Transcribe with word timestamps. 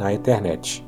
na 0.00 0.14
internet. 0.14 0.82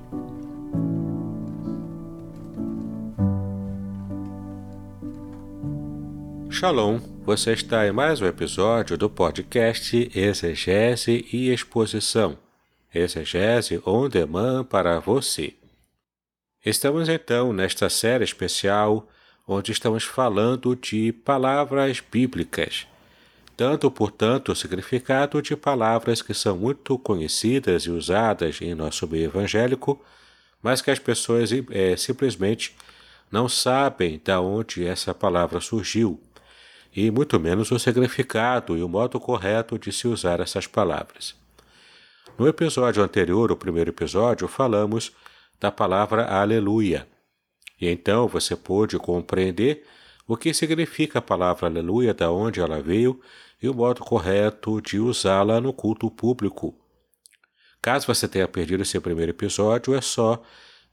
Shalom, 6.51 6.99
você 7.23 7.53
está 7.53 7.87
em 7.87 7.93
mais 7.93 8.23
um 8.23 8.27
episódio 8.27 8.97
do 8.97 9.11
podcast 9.11 10.11
Exegese 10.15 11.27
e 11.31 11.53
Exposição. 11.53 12.39
Exegese 12.95 13.83
on 13.85 14.09
demand 14.09 14.65
para 14.65 14.99
você. 14.99 15.53
Estamos 16.65 17.11
então 17.11 17.53
nesta 17.53 17.91
série 17.91 18.25
especial 18.25 19.07
onde 19.47 19.73
estamos 19.73 20.05
falando 20.05 20.75
de 20.75 21.13
palavras 21.13 22.01
bíblicas, 22.01 22.87
tanto, 23.63 23.89
portanto, 23.93 24.51
o 24.51 24.57
significado 24.57 25.41
de 25.41 25.55
palavras 25.55 26.21
que 26.21 26.35
são 26.35 26.57
muito 26.57 26.99
conhecidas 26.99 27.85
e 27.85 27.91
usadas 27.91 28.61
em 28.61 28.75
nosso 28.75 29.07
meio 29.07 29.27
evangélico, 29.27 30.05
mas 30.61 30.83
que 30.83 30.91
as 30.91 30.99
pessoas 30.99 31.51
é, 31.71 31.97
simplesmente 31.97 32.75
não 33.31 33.49
sabem 33.49 34.21
de 34.25 34.33
onde 34.33 34.85
essa 34.85 35.15
palavra 35.15 35.61
surgiu, 35.61 36.21
e 36.93 37.09
muito 37.09 37.39
menos 37.39 37.71
o 37.71 37.79
significado 37.79 38.77
e 38.77 38.83
o 38.83 38.89
modo 38.89 39.21
correto 39.21 39.79
de 39.79 39.93
se 39.93 40.09
usar 40.09 40.41
essas 40.41 40.67
palavras. 40.67 41.37
No 42.37 42.49
episódio 42.49 43.01
anterior, 43.01 43.53
o 43.53 43.57
primeiro 43.57 43.91
episódio, 43.91 44.49
falamos 44.49 45.13
da 45.61 45.71
palavra 45.71 46.25
aleluia, 46.25 47.07
e 47.81 47.89
então 47.89 48.27
você 48.27 48.57
pôde 48.57 48.99
compreender 48.99 49.87
o 50.27 50.37
que 50.37 50.53
significa 50.53 51.21
a 51.21 51.23
palavra 51.23 51.69
aleluia, 51.69 52.13
da 52.13 52.29
onde 52.33 52.59
ela 52.59 52.83
veio 52.83 53.21
e 53.63 53.69
o 53.69 53.75
modo 53.75 54.03
correto 54.03 54.81
de 54.81 54.99
usá-la 54.99 55.61
no 55.61 55.73
culto 55.73 56.11
público. 56.11 56.75
Caso 57.81 58.07
você 58.07 58.27
tenha 58.27 58.49
perdido 58.49 58.83
esse 58.83 58.99
primeiro 59.01 59.31
episódio, 59.31 59.95
é 59.95 60.01
só 60.01 60.43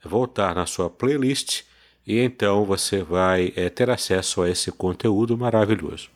voltar 0.03 0.56
na 0.56 0.66
sua 0.66 0.90
playlist 0.90 1.63
e 2.06 2.19
então 2.19 2.66
você 2.66 3.03
vai 3.03 3.53
é, 3.56 3.69
ter 3.69 3.90
acesso 3.90 4.41
a 4.41 4.50
esse 4.50 4.72
conteúdo 4.72 5.38
maravilhoso. 5.38 6.09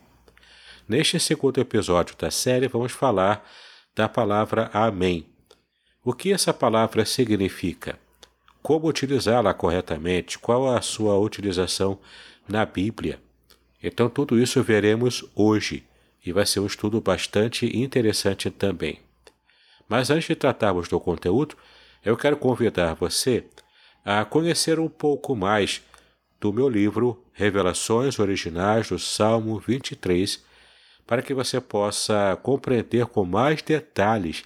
Neste 0.88 1.20
segundo 1.20 1.60
episódio 1.60 2.16
da 2.18 2.30
série, 2.30 2.68
vamos 2.68 2.92
falar 2.92 3.48
da 3.96 4.08
palavra 4.10 4.70
Amém. 4.74 5.26
O 6.04 6.14
que 6.14 6.34
essa 6.34 6.54
palavra 6.54 7.06
significa? 7.06 7.98
como 8.64 8.88
utilizá-la 8.88 9.54
corretamente, 9.54 10.40
qual 10.40 10.74
a 10.74 10.82
sua 10.82 11.20
utilização 11.20 12.00
na 12.48 12.66
Bíblia. 12.66 13.20
Então, 13.84 14.10
tudo 14.10 14.42
isso 14.42 14.64
veremos 14.64 15.26
hoje 15.36 15.84
e 16.26 16.32
vai 16.32 16.46
ser 16.46 16.60
um 16.60 16.66
estudo 16.66 17.02
bastante 17.02 17.66
interessante 17.78 18.50
também. 18.50 19.00
Mas 19.88 20.10
antes 20.10 20.28
de 20.28 20.36
tratarmos 20.36 20.88
do 20.88 21.00
conteúdo, 21.00 21.56
eu 22.04 22.16
quero 22.18 22.38
convidar 22.38 22.94
você 22.94 23.46
a 24.04 24.24
conhecer 24.26 24.80
um 24.80 24.90
pouco 24.90 25.36
mais 25.36 25.82
do 26.40 26.52
meu 26.52 26.68
livro 26.68 27.24
Revelações 27.34 28.20
Originais 28.20 28.90
do 28.90 29.00
Salmo 29.00 29.60
23, 29.60 30.44
para 31.08 31.22
que 31.22 31.34
você 31.34 31.60
possa 31.60 32.38
compreender 32.42 33.06
com 33.08 33.26
mais 33.26 33.62
detalhes 33.62 34.44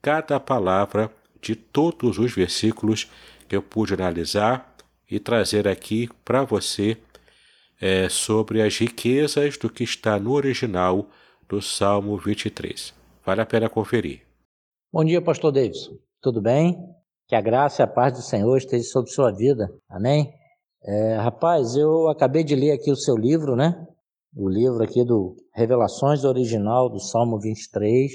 cada 0.00 0.38
palavra 0.38 1.10
de 1.40 1.54
todos 1.56 2.18
os 2.18 2.32
versículos 2.32 3.08
que 3.48 3.56
eu 3.56 3.62
pude 3.62 3.94
analisar 3.94 4.74
e 5.10 5.18
trazer 5.18 5.68
aqui 5.68 6.08
para 6.24 6.44
você 6.44 6.96
é, 7.82 8.08
sobre 8.08 8.62
as 8.62 8.78
riquezas 8.78 9.58
do 9.58 9.68
que 9.68 9.82
está 9.82 10.18
no 10.18 10.32
original 10.32 11.08
do 11.48 11.60
Salmo 11.60 12.16
23. 12.16 12.94
Vale 13.26 13.40
a 13.40 13.46
pena 13.46 13.68
conferir. 13.68 14.22
Bom 14.92 15.04
dia, 15.04 15.20
Pastor 15.20 15.50
Davidson. 15.50 15.98
Tudo 16.22 16.40
bem? 16.40 16.78
Que 17.26 17.34
a 17.34 17.40
graça 17.40 17.82
e 17.82 17.84
a 17.84 17.88
paz 17.88 18.12
do 18.12 18.22
Senhor 18.22 18.56
esteja 18.56 18.84
sobre 18.84 19.10
sua 19.10 19.32
vida. 19.32 19.68
Amém? 19.90 20.32
É, 20.84 21.16
rapaz, 21.16 21.74
eu 21.74 22.08
acabei 22.08 22.44
de 22.44 22.54
ler 22.54 22.70
aqui 22.70 22.90
o 22.92 22.96
seu 22.96 23.16
livro, 23.16 23.56
né? 23.56 23.74
O 24.36 24.48
livro 24.48 24.82
aqui 24.82 25.04
do 25.04 25.34
Revelações 25.52 26.22
Original 26.22 26.88
do 26.88 27.00
Salmo 27.00 27.40
23 27.40 28.10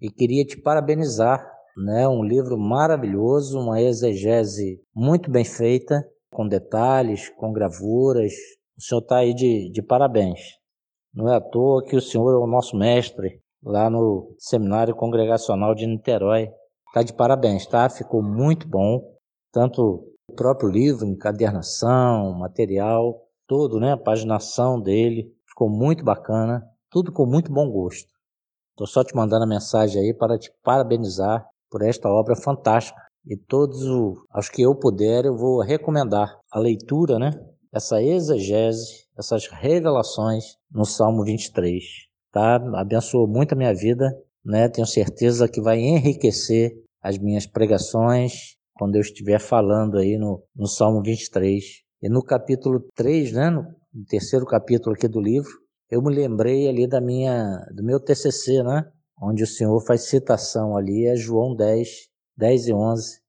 e 0.00 0.10
queria 0.10 0.44
te 0.44 0.56
parabenizar 0.56 1.44
né? 1.76 2.08
Um 2.08 2.22
livro 2.22 2.56
maravilhoso, 2.56 3.58
uma 3.60 3.80
exegese 3.82 4.80
muito 4.94 5.30
bem 5.30 5.44
feita, 5.44 6.02
com 6.30 6.48
detalhes, 6.48 7.28
com 7.28 7.52
gravuras. 7.52 8.32
O 8.78 8.82
senhor 8.82 9.00
está 9.00 9.18
aí 9.18 9.32
de, 9.32 9.70
de 9.70 9.82
parabéns. 9.82 10.40
Não 11.14 11.32
é 11.32 11.36
à 11.36 11.40
toa 11.40 11.82
que 11.82 11.96
o 11.96 12.00
senhor 12.00 12.30
é 12.34 12.36
o 12.36 12.46
nosso 12.46 12.76
mestre 12.76 13.40
lá 13.64 13.88
no 13.88 14.34
Seminário 14.38 14.94
Congregacional 14.94 15.74
de 15.74 15.86
Niterói. 15.86 16.50
Está 16.88 17.02
de 17.02 17.14
parabéns, 17.14 17.66
tá? 17.66 17.88
Ficou 17.88 18.22
muito 18.22 18.68
bom. 18.68 19.00
Tanto 19.50 20.06
o 20.28 20.34
próprio 20.34 20.68
livro, 20.68 21.06
encadernação, 21.06 22.34
material, 22.34 23.22
todo, 23.46 23.80
né? 23.80 23.92
A 23.92 23.96
paginação 23.96 24.78
dele. 24.78 25.34
Ficou 25.48 25.70
muito 25.70 26.04
bacana. 26.04 26.62
Tudo 26.90 27.10
com 27.10 27.24
muito 27.24 27.50
bom 27.50 27.70
gosto. 27.70 28.10
Estou 28.72 28.86
só 28.86 29.02
te 29.02 29.16
mandando 29.16 29.44
a 29.44 29.48
mensagem 29.48 30.02
aí 30.02 30.12
para 30.12 30.38
te 30.38 30.52
parabenizar 30.62 31.48
por 31.70 31.80
esta 31.80 32.10
obra 32.10 32.36
fantástica. 32.36 33.00
E 33.24 33.38
todos 33.38 33.82
os 33.82 34.48
que 34.50 34.60
eu 34.60 34.74
puder, 34.74 35.24
eu 35.24 35.34
vou 35.34 35.62
recomendar 35.62 36.38
a 36.52 36.58
leitura, 36.58 37.18
né? 37.18 37.30
Essa 37.76 38.02
exegese, 38.02 39.04
essas 39.18 39.48
revelações 39.48 40.56
no 40.72 40.86
Salmo 40.86 41.22
23. 41.22 41.84
Tá? 42.32 42.56
Abençoou 42.74 43.28
muito 43.28 43.52
a 43.52 43.54
minha 43.54 43.74
vida, 43.74 44.18
né? 44.42 44.66
Tenho 44.66 44.86
certeza 44.86 45.46
que 45.46 45.60
vai 45.60 45.78
enriquecer 45.78 46.72
as 47.02 47.18
minhas 47.18 47.44
pregações 47.44 48.56
quando 48.72 48.96
eu 48.96 49.02
estiver 49.02 49.38
falando 49.38 49.98
aí 49.98 50.16
no, 50.16 50.42
no 50.56 50.66
Salmo 50.66 51.02
23. 51.02 51.62
E 52.02 52.08
no 52.08 52.24
capítulo 52.24 52.80
3, 52.94 53.32
né? 53.32 53.50
No, 53.50 53.66
terceiro 54.08 54.46
capítulo 54.46 54.94
aqui 54.96 55.06
do 55.06 55.20
livro, 55.20 55.50
eu 55.90 56.00
me 56.00 56.14
lembrei 56.14 56.70
ali 56.70 56.86
da 56.86 56.98
minha, 56.98 57.58
do 57.74 57.84
meu 57.84 58.00
TCC, 58.00 58.62
né? 58.62 58.90
onde 59.20 59.42
o 59.42 59.46
Senhor 59.46 59.78
faz 59.86 60.08
citação 60.08 60.78
ali, 60.78 61.06
é 61.06 61.14
João 61.14 61.54
10, 61.54 61.88
10 62.38 62.68
e 62.68 62.72
11, 62.72 63.20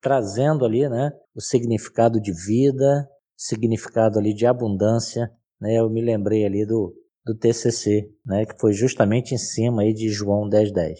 trazendo 0.00 0.64
ali, 0.64 0.88
né, 0.88 1.12
o 1.34 1.40
significado 1.40 2.20
de 2.20 2.32
vida, 2.32 3.08
significado 3.36 4.18
ali 4.18 4.34
de 4.34 4.46
abundância, 4.46 5.30
né, 5.60 5.78
eu 5.78 5.88
me 5.88 6.00
lembrei 6.00 6.44
ali 6.44 6.66
do, 6.66 6.94
do 7.24 7.36
TCC, 7.36 8.10
né, 8.24 8.44
que 8.44 8.58
foi 8.60 8.72
justamente 8.72 9.34
em 9.34 9.38
cima 9.38 9.82
aí 9.82 9.92
de 9.92 10.08
João 10.08 10.48
10, 10.48 10.72
10. 10.72 10.98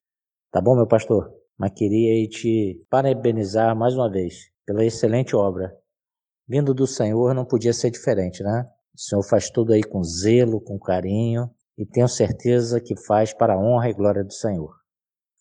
Tá 0.50 0.60
bom, 0.60 0.76
meu 0.76 0.86
pastor? 0.86 1.32
Mas 1.58 1.72
queria 1.74 2.28
te 2.28 2.84
parabenizar 2.90 3.76
mais 3.76 3.94
uma 3.94 4.10
vez 4.10 4.50
pela 4.66 4.84
excelente 4.84 5.34
obra. 5.34 5.72
Vindo 6.48 6.74
do 6.74 6.86
Senhor 6.86 7.34
não 7.34 7.44
podia 7.44 7.72
ser 7.72 7.90
diferente, 7.90 8.42
né? 8.42 8.68
O 8.94 9.00
Senhor 9.00 9.22
faz 9.22 9.48
tudo 9.50 9.72
aí 9.72 9.82
com 9.82 10.02
zelo, 10.02 10.60
com 10.60 10.78
carinho, 10.78 11.50
e 11.78 11.86
tenho 11.86 12.08
certeza 12.08 12.80
que 12.80 12.94
faz 13.06 13.32
para 13.32 13.54
a 13.54 13.58
honra 13.58 13.88
e 13.88 13.94
glória 13.94 14.22
do 14.22 14.32
Senhor. 14.32 14.74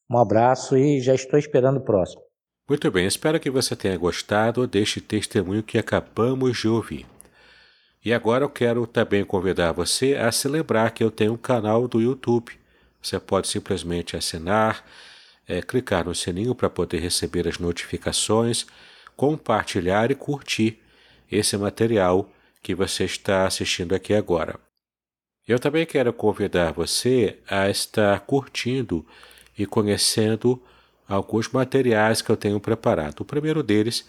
Um 0.10 0.18
abraço 0.18 0.78
e 0.78 1.02
já 1.02 1.14
estou 1.14 1.38
esperando 1.38 1.78
o 1.78 1.84
próximo. 1.84 2.22
Muito 2.71 2.89
bem, 2.89 3.06
espero 3.06 3.38
que 3.38 3.50
você 3.50 3.75
tenha 3.75 3.97
gostado 3.97 4.65
deste 4.65 5.01
testemunho 5.01 5.62
que 5.62 5.77
acabamos 5.77 6.57
de 6.57 6.69
ouvir. 6.69 7.06
E 8.01 8.13
agora 8.13 8.45
eu 8.45 8.50
quero 8.50 8.88
também 8.88 9.25
convidar 9.25 9.73
você 9.73 10.15
a 10.15 10.31
se 10.31 10.47
lembrar 10.47 10.91
que 10.91 11.03
eu 11.03 11.12
tenho 11.12 11.33
um 11.33 11.38
canal 11.38 11.85
do 11.85 12.00
YouTube. 12.00 12.53
Você 13.01 13.19
pode 13.19 13.50
simplesmente 13.50 14.15
assinar, 14.15 14.85
é, 15.45 15.62
clicar 15.62 16.06
no 16.06 16.15
sininho 16.15 16.56
para 16.56 16.69
poder 16.69 17.00
receber 17.00 17.45
as 17.45 17.59
notificações 17.59 18.65
compartilhar 19.18 20.09
e 20.09 20.15
curtir 20.15 20.79
esse 21.29 21.57
material 21.57 22.31
que 22.63 22.73
você 22.73 23.03
está 23.03 23.45
assistindo 23.45 23.94
aqui 23.94 24.13
agora. 24.13 24.57
Eu 25.45 25.59
também 25.59 25.85
quero 25.85 26.13
convidar 26.13 26.71
você 26.71 27.38
a 27.50 27.69
estar 27.69 28.18
curtindo 28.21 29.06
e 29.59 29.65
conhecendo 29.65 30.63
alguns 31.12 31.50
materiais 31.50 32.22
que 32.22 32.31
eu 32.31 32.38
tenho 32.38 32.60
preparado. 32.60 33.22
O 33.22 33.25
primeiro 33.25 33.62
deles 33.62 34.08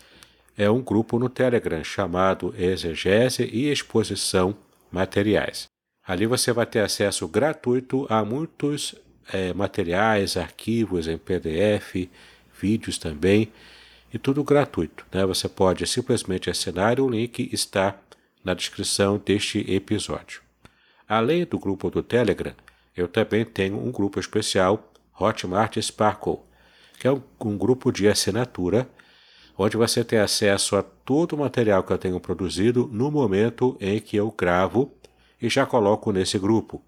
é 0.56 0.70
um 0.70 0.80
grupo 0.80 1.18
no 1.18 1.28
Telegram 1.28 1.82
chamado 1.82 2.54
Exegese 2.56 3.44
e 3.52 3.70
Exposição 3.70 4.56
Materiais. 4.90 5.66
Ali 6.06 6.26
você 6.26 6.52
vai 6.52 6.66
ter 6.66 6.80
acesso 6.80 7.26
gratuito 7.26 8.06
a 8.08 8.24
muitos 8.24 8.94
é, 9.32 9.52
materiais, 9.52 10.36
arquivos 10.36 11.08
em 11.08 11.16
PDF, 11.18 12.08
vídeos 12.60 12.98
também, 12.98 13.52
e 14.12 14.18
tudo 14.18 14.44
gratuito. 14.44 15.06
Né? 15.12 15.24
Você 15.26 15.48
pode 15.48 15.86
simplesmente 15.86 16.50
assinar 16.50 17.00
o 17.00 17.08
link 17.08 17.48
está 17.52 17.96
na 18.44 18.54
descrição 18.54 19.20
deste 19.24 19.58
episódio. 19.72 20.42
Além 21.08 21.44
do 21.44 21.58
grupo 21.58 21.90
do 21.90 22.02
Telegram, 22.02 22.54
eu 22.96 23.08
também 23.08 23.44
tenho 23.44 23.78
um 23.78 23.90
grupo 23.90 24.20
especial, 24.20 24.92
Hotmart 25.18 25.78
Sparkle, 25.80 26.40
que 26.98 27.06
é 27.06 27.10
um, 27.10 27.56
grupo 27.56 27.90
de 27.90 28.08
assinatura 28.08 28.88
onde 29.56 29.76
você 29.76 30.02
tem 30.04 30.18
acesso 30.18 30.76
a 30.76 30.82
todo 30.82 31.34
o 31.34 31.38
material 31.38 31.82
que 31.82 31.92
eu 31.92 31.98
tenho 31.98 32.18
produzido 32.20 32.88
no 32.92 33.10
momento 33.10 33.76
em 33.80 34.00
que 34.00 34.16
eu 34.16 34.30
gravo 34.30 34.92
e 35.40 35.48
já 35.48 35.66
coloco 35.66 36.12
nesse 36.12 36.38
grupo. 36.38 36.82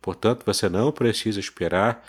Portanto, 0.00 0.44
você 0.46 0.68
não 0.68 0.92
precisa 0.92 1.40
esperar 1.40 2.04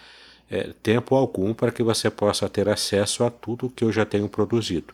é, 0.50 0.72
tempo 0.82 1.16
algum 1.16 1.54
para 1.54 1.72
que 1.72 1.84
você 1.84 2.10
possa 2.10 2.48
ter 2.48 2.70
acesso 2.70 3.24
a 3.24 3.30
tudo 3.30 3.70
que 3.70 3.84
eu 3.84 3.92
já 3.92 4.06
tenho 4.06 4.30
produzido. 4.30 4.94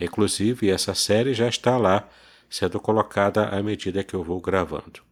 Inclusive, 0.00 0.70
essa 0.70 0.94
série 0.94 1.34
já 1.34 1.48
está 1.48 1.76
lá, 1.76 2.08
sendo 2.48 2.80
colocada 2.80 3.48
à 3.48 3.62
medida 3.62 4.04
que 4.04 4.14
eu 4.14 4.22
vou 4.22 4.40
gravando. 4.40 5.02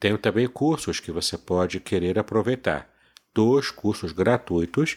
Tenho 0.00 0.16
também 0.16 0.46
cursos 0.46 1.00
que 1.00 1.10
você 1.10 1.36
pode 1.36 1.80
querer 1.80 2.18
aproveitar. 2.18 2.88
Dois 3.34 3.70
cursos 3.70 4.12
gratuitos 4.12 4.96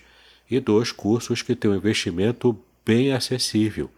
e 0.52 0.60
dois 0.60 0.92
cursos 0.92 1.42
que 1.42 1.56
têm 1.56 1.72
um 1.72 1.76
investimento 1.76 2.58
bem 2.86 3.14
acessível. 3.14 3.90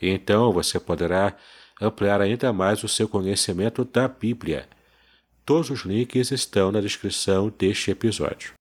Então 0.00 0.52
você 0.52 0.78
poderá 0.78 1.36
ampliar 1.80 2.20
ainda 2.20 2.52
mais 2.52 2.82
o 2.84 2.88
seu 2.88 3.08
conhecimento 3.08 3.84
da 3.84 4.06
Bíblia. 4.06 4.68
Todos 5.44 5.70
os 5.70 5.80
links 5.80 6.30
estão 6.30 6.72
na 6.72 6.80
descrição 6.80 7.52
deste 7.56 7.90
episódio. 7.90 8.54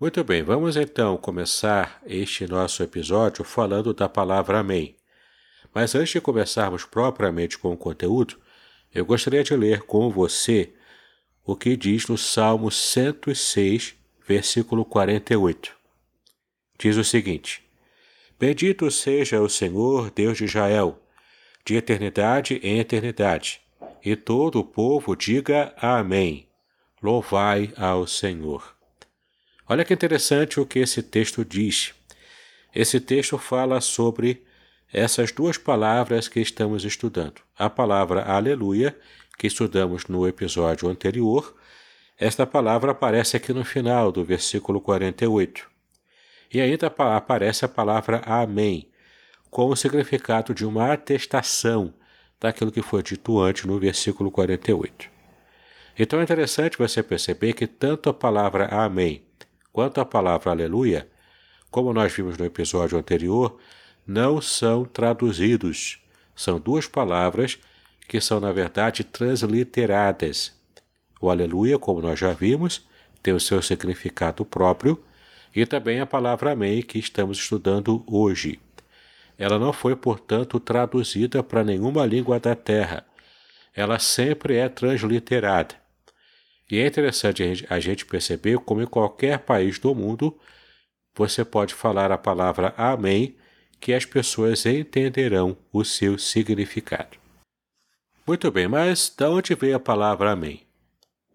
Muito 0.00 0.22
bem, 0.24 0.42
vamos 0.42 0.76
então 0.76 1.16
começar 1.16 2.02
este 2.04 2.46
nosso 2.46 2.82
episódio 2.82 3.44
falando 3.44 3.94
da 3.94 4.08
palavra 4.08 4.58
Amém. 4.58 4.96
Mas 5.72 5.94
antes 5.94 6.12
de 6.12 6.20
começarmos 6.20 6.84
propriamente 6.84 7.58
com 7.58 7.72
o 7.72 7.76
conteúdo, 7.76 8.36
eu 8.94 9.04
gostaria 9.04 9.42
de 9.42 9.56
ler 9.56 9.82
com 9.82 10.10
você 10.10 10.74
o 11.44 11.56
que 11.56 11.76
diz 11.76 12.06
no 12.06 12.16
Salmo 12.16 12.70
106, 12.70 13.94
versículo 14.26 14.84
48. 14.84 15.83
Diz 16.84 16.98
o 16.98 17.02
seguinte: 17.02 17.62
Bendito 18.38 18.90
seja 18.90 19.40
o 19.40 19.48
Senhor, 19.48 20.10
Deus 20.10 20.36
de 20.36 20.44
Israel, 20.44 21.02
de 21.64 21.76
eternidade 21.76 22.60
em 22.62 22.78
eternidade. 22.78 23.62
E 24.04 24.14
todo 24.14 24.60
o 24.60 24.64
povo 24.64 25.16
diga 25.16 25.72
Amém. 25.78 26.46
Louvai 27.02 27.72
ao 27.74 28.06
Senhor. 28.06 28.76
Olha 29.66 29.82
que 29.82 29.94
interessante 29.94 30.60
o 30.60 30.66
que 30.66 30.80
esse 30.80 31.02
texto 31.02 31.42
diz. 31.42 31.94
Esse 32.74 33.00
texto 33.00 33.38
fala 33.38 33.80
sobre 33.80 34.44
essas 34.92 35.32
duas 35.32 35.56
palavras 35.56 36.28
que 36.28 36.38
estamos 36.38 36.84
estudando. 36.84 37.40
A 37.58 37.70
palavra 37.70 38.24
aleluia, 38.24 38.94
que 39.38 39.46
estudamos 39.46 40.04
no 40.04 40.28
episódio 40.28 40.86
anterior, 40.90 41.56
esta 42.18 42.46
palavra 42.46 42.92
aparece 42.92 43.38
aqui 43.38 43.54
no 43.54 43.64
final 43.64 44.12
do 44.12 44.22
versículo 44.22 44.82
48. 44.82 45.72
E 46.52 46.60
ainda 46.60 46.86
aparece 46.86 47.64
a 47.64 47.68
palavra 47.68 48.22
Amém, 48.24 48.88
com 49.50 49.68
o 49.68 49.76
significado 49.76 50.54
de 50.54 50.64
uma 50.64 50.92
atestação 50.92 51.94
daquilo 52.40 52.72
que 52.72 52.82
foi 52.82 53.02
dito 53.02 53.40
antes 53.40 53.64
no 53.64 53.78
versículo 53.78 54.30
48. 54.30 55.08
Então 55.98 56.20
é 56.20 56.22
interessante 56.22 56.76
você 56.76 57.02
perceber 57.02 57.52
que 57.52 57.66
tanto 57.66 58.10
a 58.10 58.14
palavra 58.14 58.66
Amém 58.66 59.24
quanto 59.72 60.00
a 60.00 60.04
palavra 60.04 60.50
Aleluia, 60.50 61.08
como 61.70 61.92
nós 61.92 62.12
vimos 62.12 62.36
no 62.36 62.44
episódio 62.44 62.98
anterior, 62.98 63.58
não 64.06 64.40
são 64.40 64.84
traduzidos. 64.84 66.00
São 66.34 66.58
duas 66.58 66.86
palavras 66.86 67.58
que 68.06 68.20
são, 68.20 68.38
na 68.38 68.52
verdade, 68.52 69.02
transliteradas. 69.02 70.52
O 71.20 71.30
Aleluia, 71.30 71.78
como 71.78 72.02
nós 72.02 72.18
já 72.18 72.32
vimos, 72.32 72.86
tem 73.22 73.32
o 73.32 73.40
seu 73.40 73.62
significado 73.62 74.44
próprio 74.44 75.02
e 75.54 75.64
também 75.64 76.00
a 76.00 76.06
palavra 76.06 76.52
Amém 76.52 76.82
que 76.82 76.98
estamos 76.98 77.38
estudando 77.38 78.02
hoje. 78.06 78.60
Ela 79.38 79.58
não 79.58 79.72
foi, 79.72 79.94
portanto, 79.94 80.58
traduzida 80.58 81.42
para 81.42 81.64
nenhuma 81.64 82.04
língua 82.06 82.40
da 82.40 82.54
terra. 82.54 83.04
Ela 83.74 83.98
sempre 83.98 84.56
é 84.56 84.68
transliterada. 84.68 85.74
E 86.70 86.78
é 86.78 86.86
interessante 86.86 87.66
a 87.68 87.78
gente 87.78 88.06
perceber 88.06 88.58
como 88.58 88.82
em 88.82 88.86
qualquer 88.86 89.40
país 89.40 89.78
do 89.78 89.94
mundo 89.94 90.38
você 91.14 91.44
pode 91.44 91.74
falar 91.74 92.10
a 92.10 92.18
palavra 92.18 92.74
Amém 92.76 93.36
que 93.80 93.92
as 93.92 94.04
pessoas 94.04 94.64
entenderão 94.66 95.56
o 95.72 95.84
seu 95.84 96.18
significado. 96.18 97.18
Muito 98.26 98.50
bem, 98.50 98.66
mas 98.66 99.12
de 99.16 99.24
onde 99.26 99.54
veio 99.54 99.76
a 99.76 99.80
palavra 99.80 100.32
Amém? 100.32 100.62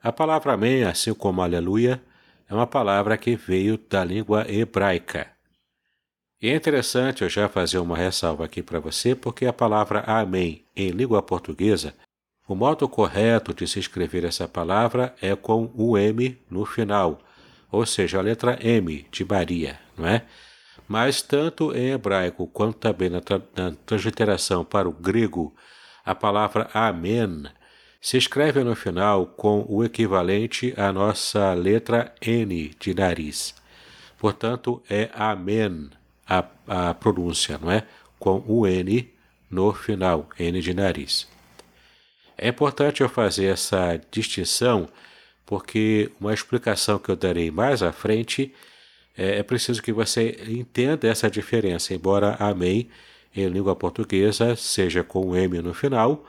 A 0.01 0.11
palavra 0.11 0.53
Amém, 0.53 0.83
assim 0.83 1.13
como 1.13 1.41
Aleluia, 1.41 2.01
é 2.49 2.53
uma 2.53 2.65
palavra 2.65 3.15
que 3.15 3.35
veio 3.35 3.77
da 3.77 4.03
língua 4.03 4.45
hebraica. 4.51 5.27
E 6.41 6.49
é 6.49 6.55
interessante 6.55 7.21
eu 7.21 7.29
já 7.29 7.47
fazer 7.47 7.77
uma 7.77 7.95
ressalva 7.95 8.45
aqui 8.45 8.63
para 8.63 8.79
você, 8.79 9.13
porque 9.13 9.45
a 9.45 9.53
palavra 9.53 9.99
Amém 10.07 10.65
em 10.75 10.89
língua 10.89 11.21
portuguesa, 11.21 11.93
o 12.47 12.55
modo 12.55 12.89
correto 12.89 13.53
de 13.53 13.67
se 13.67 13.77
escrever 13.77 14.23
essa 14.23 14.47
palavra 14.47 15.13
é 15.21 15.35
com 15.35 15.69
o 15.75 15.97
M 15.97 16.41
no 16.49 16.65
final, 16.65 17.19
ou 17.71 17.85
seja, 17.85 18.17
a 18.17 18.21
letra 18.21 18.57
M 18.65 19.05
de 19.11 19.23
Maria, 19.23 19.79
não 19.95 20.07
é? 20.07 20.23
Mas 20.87 21.21
tanto 21.21 21.71
em 21.75 21.91
hebraico 21.91 22.47
quanto 22.47 22.79
também 22.79 23.09
na, 23.09 23.21
tra 23.21 23.39
na 23.55 23.73
transliteração 23.85 24.65
para 24.65 24.89
o 24.89 24.91
grego, 24.91 25.53
a 26.03 26.15
palavra 26.15 26.67
Amém 26.73 27.43
se 28.01 28.17
escreve 28.17 28.63
no 28.63 28.75
final 28.75 29.25
com 29.25 29.65
o 29.67 29.83
equivalente 29.83 30.73
à 30.77 30.91
nossa 30.91 31.53
letra 31.53 32.13
N 32.21 32.71
de 32.79 32.93
nariz. 32.93 33.53
Portanto, 34.17 34.81
é 34.89 35.09
Amém 35.13 35.89
a, 36.27 36.45
a 36.67 36.93
pronúncia, 36.93 37.57
não 37.57 37.71
é? 37.71 37.85
Com 38.17 38.43
o 38.47 38.65
N 38.67 39.09
no 39.49 39.73
final, 39.73 40.29
N 40.37 40.61
de 40.61 40.73
nariz. 40.73 41.27
É 42.37 42.47
importante 42.47 43.01
eu 43.01 43.09
fazer 43.09 43.47
essa 43.47 43.99
distinção 44.09 44.87
porque 45.45 46.11
uma 46.19 46.33
explicação 46.33 46.99
que 46.99 47.09
eu 47.09 47.15
darei 47.15 47.49
mais 47.49 47.81
à 47.81 47.91
frente 47.91 48.53
é, 49.17 49.39
é 49.39 49.43
preciso 49.43 49.81
que 49.81 49.91
você 49.91 50.37
entenda 50.47 51.07
essa 51.07 51.29
diferença, 51.29 51.93
embora 51.93 52.35
Amém 52.39 52.89
em 53.35 53.47
língua 53.47 53.75
portuguesa 53.75 54.55
seja 54.55 55.03
com 55.03 55.35
M 55.35 55.61
no 55.61 55.73
final, 55.73 56.25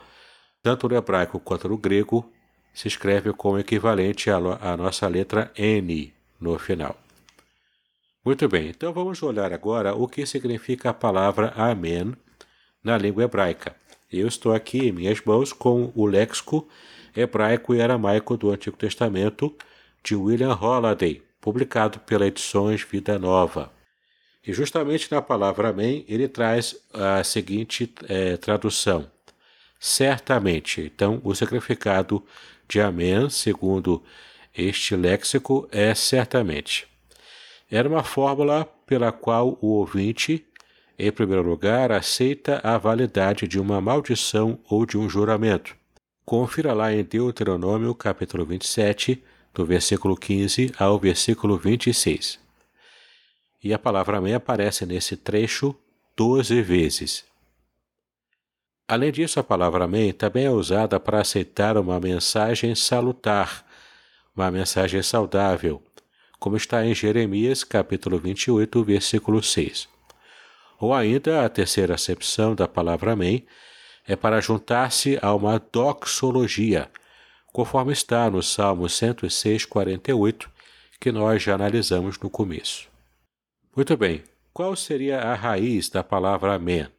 tanto 0.61 0.87
no 0.87 0.95
hebraico 0.95 1.39
quanto 1.39 1.67
no 1.67 1.77
grego, 1.77 2.29
se 2.73 2.87
escreve 2.87 3.33
com 3.33 3.53
o 3.53 3.59
equivalente 3.59 4.29
à, 4.29 4.77
nossa 4.77 5.07
letra 5.07 5.51
N 5.55 6.13
no 6.39 6.57
final. 6.57 6.97
Muito 8.23 8.47
bem, 8.47 8.69
então 8.69 8.93
vamos 8.93 9.21
olhar 9.23 9.51
agora 9.51 9.95
o 9.95 10.07
que 10.07 10.25
significa 10.25 10.91
a 10.91 10.93
palavra 10.93 11.53
Amém 11.55 12.15
na 12.83 12.97
língua 12.97 13.23
hebraica. 13.23 13.75
Eu 14.11 14.27
estou 14.27 14.53
aqui 14.53 14.89
em 14.89 14.91
minhas 14.91 15.21
mãos 15.23 15.51
com 15.51 15.91
o 15.95 16.05
léxico 16.05 16.67
hebraico 17.15 17.73
e 17.73 17.81
aramaico 17.81 18.37
do 18.37 18.51
Antigo 18.51 18.77
Testamento 18.77 19.55
de 20.03 20.15
William 20.15 20.53
Holiday, 20.53 21.21
publicado 21.39 21.99
pela 21.99 22.27
Edições 22.27 22.83
Vida 22.83 23.17
Nova. 23.17 23.71
E 24.45 24.53
justamente 24.53 25.11
na 25.11 25.21
palavra 25.21 25.69
Amém 25.69 26.05
ele 26.07 26.27
traz 26.27 26.75
a 26.93 27.23
seguinte 27.23 27.93
é, 28.07 28.37
tradução: 28.37 29.09
certamente. 29.81 30.79
Então, 30.79 31.19
o 31.23 31.33
significado 31.33 32.23
de 32.69 32.79
amém, 32.79 33.27
segundo 33.31 34.03
este 34.55 34.95
léxico, 34.95 35.67
é 35.71 35.95
certamente. 35.95 36.87
Era 37.69 37.89
uma 37.89 38.03
fórmula 38.03 38.65
pela 38.85 39.11
qual 39.11 39.57
o 39.59 39.69
ouvinte, 39.69 40.45
em 40.99 41.11
primeiro 41.11 41.41
lugar, 41.41 41.91
aceita 41.91 42.61
a 42.63 42.77
validade 42.77 43.47
de 43.47 43.59
uma 43.59 43.81
maldição 43.81 44.59
ou 44.69 44.85
de 44.85 44.99
um 44.99 45.09
juramento. 45.09 45.75
Confira 46.23 46.73
lá 46.73 46.93
em 46.93 47.03
Deuteronômio, 47.03 47.95
capítulo 47.95 48.45
27, 48.45 49.23
do 49.51 49.65
versículo 49.65 50.15
15 50.15 50.73
ao 50.77 50.99
versículo 50.99 51.57
26. 51.57 52.39
E 53.63 53.73
a 53.73 53.79
palavra 53.79 54.19
amém 54.19 54.35
aparece 54.35 54.85
nesse 54.85 55.17
trecho 55.17 55.75
doze 56.15 56.61
vezes. 56.61 57.30
Além 58.91 59.09
disso, 59.09 59.39
a 59.39 59.43
palavra 59.43 59.85
amém 59.85 60.11
também 60.11 60.43
é 60.43 60.51
usada 60.51 60.99
para 60.99 61.21
aceitar 61.21 61.77
uma 61.77 61.97
mensagem 61.97 62.75
salutar, 62.75 63.65
uma 64.35 64.51
mensagem 64.51 65.01
saudável, 65.01 65.81
como 66.37 66.57
está 66.57 66.85
em 66.85 66.93
Jeremias 66.93 67.63
capítulo 67.63 68.19
28, 68.19 68.83
versículo 68.83 69.41
6. 69.41 69.87
Ou 70.77 70.93
ainda, 70.93 71.45
a 71.45 71.47
terceira 71.47 71.95
acepção 71.95 72.53
da 72.53 72.67
palavra 72.67 73.13
amém 73.13 73.45
é 74.05 74.17
para 74.17 74.41
juntar-se 74.41 75.17
a 75.21 75.33
uma 75.33 75.57
doxologia, 75.57 76.91
conforme 77.53 77.93
está 77.93 78.29
no 78.29 78.43
Salmo 78.43 78.89
106, 78.89 79.63
48, 79.63 80.51
que 80.99 81.13
nós 81.13 81.41
já 81.41 81.55
analisamos 81.55 82.19
no 82.19 82.29
começo. 82.29 82.89
Muito 83.73 83.95
bem, 83.95 84.21
qual 84.53 84.75
seria 84.75 85.21
a 85.21 85.33
raiz 85.33 85.87
da 85.87 86.03
palavra 86.03 86.55
amém? 86.55 86.89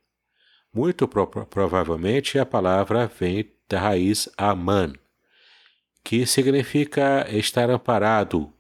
Muito 0.74 1.06
pro 1.06 1.26
provavelmente 1.26 2.38
a 2.38 2.46
palavra 2.46 3.06
vem 3.06 3.52
da 3.68 3.78
raiz 3.78 4.26
aman, 4.38 4.94
que 6.02 6.24
significa 6.24 7.26
estar 7.30 7.68
amparado, 7.68 8.50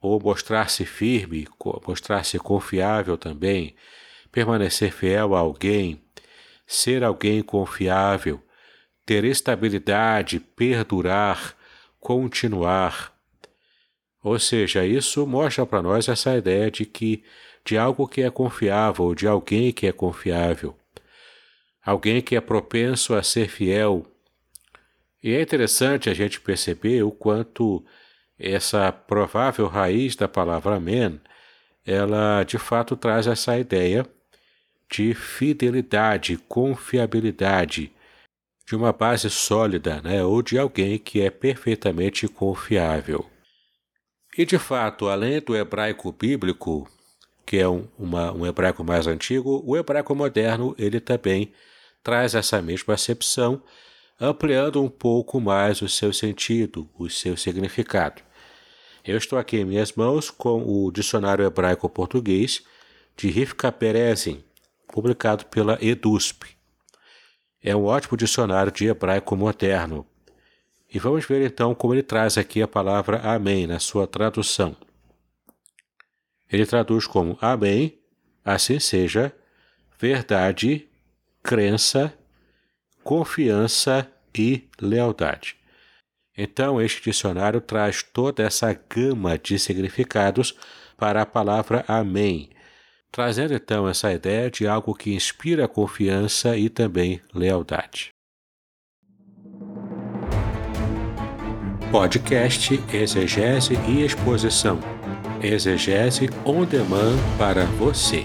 ou 0.00 0.20
mostrar-se 0.20 0.84
firme, 0.84 1.48
mostrar-se 1.86 2.38
confiável 2.38 3.18
também, 3.18 3.74
permanecer 4.30 4.92
fiel 4.92 5.34
a 5.34 5.40
alguém, 5.40 6.00
ser 6.64 7.02
alguém 7.02 7.42
confiável, 7.42 8.40
ter 9.04 9.24
estabilidade, 9.24 10.38
perdurar, 10.38 11.56
continuar. 11.98 13.12
Ou 14.22 14.38
seja, 14.38 14.86
isso 14.86 15.26
mostra 15.26 15.66
para 15.66 15.82
nós 15.82 16.08
essa 16.08 16.36
ideia 16.36 16.70
de 16.70 16.86
que 16.86 17.24
de 17.64 17.76
algo 17.76 18.06
que 18.06 18.22
é 18.22 18.30
confiável, 18.30 19.14
de 19.16 19.26
alguém 19.26 19.72
que 19.72 19.86
é 19.86 19.92
confiável, 19.92 20.76
alguém 21.84 22.22
que 22.22 22.36
é 22.36 22.40
propenso 22.40 23.14
a 23.14 23.22
ser 23.22 23.48
fiel. 23.48 24.06
E 25.22 25.32
é 25.32 25.40
interessante 25.40 26.08
a 26.08 26.14
gente 26.14 26.40
perceber 26.40 27.02
o 27.02 27.10
quanto 27.10 27.84
essa 28.38 28.90
provável 28.90 29.66
raiz 29.66 30.16
da 30.16 30.26
palavra 30.26 30.76
amém, 30.76 31.20
ela 31.86 32.42
de 32.44 32.58
fato 32.58 32.96
traz 32.96 33.26
essa 33.26 33.58
ideia 33.58 34.06
de 34.90 35.14
fidelidade, 35.14 36.36
confiabilidade, 36.48 37.92
de 38.66 38.76
uma 38.76 38.92
base 38.92 39.28
sólida, 39.30 40.00
né, 40.02 40.24
ou 40.24 40.42
de 40.42 40.58
alguém 40.58 40.98
que 40.98 41.20
é 41.20 41.30
perfeitamente 41.30 42.28
confiável. 42.28 43.28
E 44.36 44.44
de 44.44 44.58
fato, 44.58 45.08
além 45.08 45.40
do 45.40 45.56
hebraico 45.56 46.10
bíblico, 46.12 46.88
que 47.44 47.58
é 47.58 47.68
um, 47.68 47.86
uma, 47.98 48.32
um 48.32 48.46
hebraico 48.46 48.82
mais 48.82 49.06
antigo, 49.06 49.62
o 49.64 49.76
hebraico 49.76 50.14
moderno 50.14 50.74
ele 50.78 51.00
também 51.00 51.52
traz 52.02 52.34
essa 52.34 52.60
mesma 52.60 52.94
acepção, 52.94 53.62
ampliando 54.20 54.82
um 54.82 54.88
pouco 54.88 55.40
mais 55.40 55.82
o 55.82 55.88
seu 55.88 56.12
sentido, 56.12 56.88
o 56.98 57.08
seu 57.08 57.36
significado. 57.36 58.22
Eu 59.04 59.16
estou 59.16 59.38
aqui 59.38 59.58
em 59.58 59.64
minhas 59.64 59.92
mãos 59.92 60.30
com 60.30 60.62
o 60.64 60.90
Dicionário 60.92 61.44
Hebraico-Português 61.44 62.62
de 63.16 63.28
Rivka 63.30 63.72
Perezin, 63.72 64.42
publicado 64.88 65.46
pela 65.46 65.78
EDUSP. 65.80 66.56
É 67.62 67.74
um 67.74 67.84
ótimo 67.84 68.16
dicionário 68.16 68.72
de 68.72 68.86
hebraico 68.86 69.36
moderno. 69.36 70.06
E 70.92 70.98
vamos 70.98 71.24
ver 71.24 71.46
então 71.46 71.74
como 71.74 71.94
ele 71.94 72.02
traz 72.02 72.36
aqui 72.36 72.60
a 72.60 72.68
palavra 72.68 73.18
Amém 73.22 73.66
na 73.66 73.78
sua 73.78 74.06
tradução. 74.06 74.76
Ele 76.50 76.66
traduz 76.66 77.06
como 77.06 77.38
Amém, 77.40 77.98
assim 78.44 78.78
seja, 78.78 79.34
verdade, 79.98 80.88
crença, 81.42 82.12
confiança 83.02 84.10
e 84.36 84.68
lealdade. 84.80 85.56
Então, 86.36 86.80
este 86.80 87.02
dicionário 87.02 87.60
traz 87.60 88.02
toda 88.02 88.42
essa 88.42 88.72
gama 88.72 89.38
de 89.38 89.58
significados 89.58 90.56
para 90.96 91.22
a 91.22 91.26
palavra 91.26 91.84
Amém, 91.86 92.48
trazendo 93.10 93.52
então 93.52 93.86
essa 93.86 94.12
ideia 94.12 94.50
de 94.50 94.66
algo 94.66 94.94
que 94.94 95.12
inspira 95.12 95.68
confiança 95.68 96.56
e 96.56 96.70
também 96.70 97.20
lealdade. 97.34 98.10
Podcast 101.90 102.80
Exegese 102.90 103.74
e 103.86 104.02
Exposição. 104.02 104.80
Exegese 105.42 106.30
on 106.46 106.64
demand 106.64 107.18
para 107.36 107.66
você. 107.66 108.24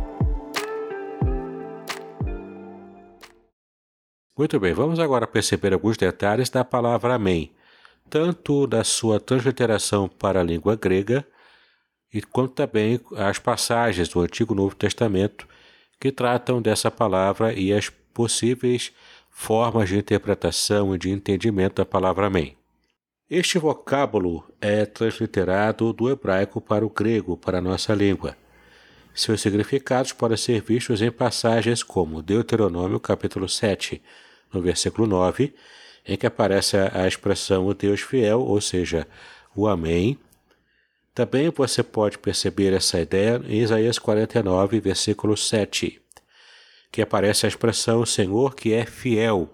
Muito 4.41 4.59
bem, 4.59 4.73
vamos 4.73 4.97
agora 4.97 5.27
perceber 5.27 5.71
alguns 5.71 5.97
detalhes 5.97 6.49
da 6.49 6.65
palavra 6.65 7.13
Amém 7.13 7.53
tanto 8.09 8.65
da 8.65 8.83
sua 8.83 9.19
transliteração 9.19 10.09
para 10.09 10.39
a 10.39 10.43
língua 10.43 10.75
grega, 10.75 11.23
e 12.11 12.23
quanto 12.23 12.55
também 12.55 12.99
as 13.17 13.37
passagens 13.37 14.09
do 14.09 14.19
Antigo 14.19 14.55
e 14.55 14.57
Novo 14.57 14.75
Testamento 14.75 15.47
que 15.99 16.11
tratam 16.11 16.59
dessa 16.59 16.89
palavra 16.89 17.53
e 17.53 17.71
as 17.71 17.89
possíveis 17.89 18.91
formas 19.29 19.89
de 19.89 19.99
interpretação 19.99 20.95
e 20.95 20.97
de 20.97 21.11
entendimento 21.11 21.75
da 21.75 21.85
palavra 21.85 22.25
Amém. 22.25 22.57
Este 23.29 23.59
vocábulo 23.59 24.43
é 24.59 24.87
transliterado 24.87 25.93
do 25.93 26.09
hebraico 26.09 26.59
para 26.59 26.83
o 26.83 26.89
grego, 26.89 27.37
para 27.37 27.59
a 27.59 27.61
nossa 27.61 27.93
língua. 27.93 28.35
Seus 29.13 29.39
significados 29.39 30.13
podem 30.13 30.35
ser 30.35 30.63
vistos 30.63 30.99
em 30.99 31.11
passagens 31.11 31.83
como 31.83 32.23
Deuteronômio 32.23 32.99
capítulo 32.99 33.47
7, 33.47 34.01
no 34.53 34.61
versículo 34.61 35.07
9, 35.07 35.53
em 36.05 36.17
que 36.17 36.25
aparece 36.25 36.77
a, 36.77 37.07
expressão 37.07 37.67
o 37.67 37.73
Deus 37.73 38.01
fiel, 38.01 38.41
ou 38.41 38.59
seja, 38.59 39.07
o 39.55 39.67
Amém. 39.67 40.17
Também 41.13 41.49
você 41.49 41.83
pode 41.83 42.17
perceber 42.17 42.73
essa 42.73 42.99
ideia 42.99 43.41
em 43.45 43.61
Isaías 43.61 43.99
49, 43.99 44.79
versículo 44.79 45.35
7, 45.35 46.01
que 46.91 47.01
aparece 47.01 47.45
a 47.45 47.49
expressão 47.49 48.05
Senhor 48.05 48.55
que 48.55 48.73
é 48.73 48.85
fiel. 48.85 49.51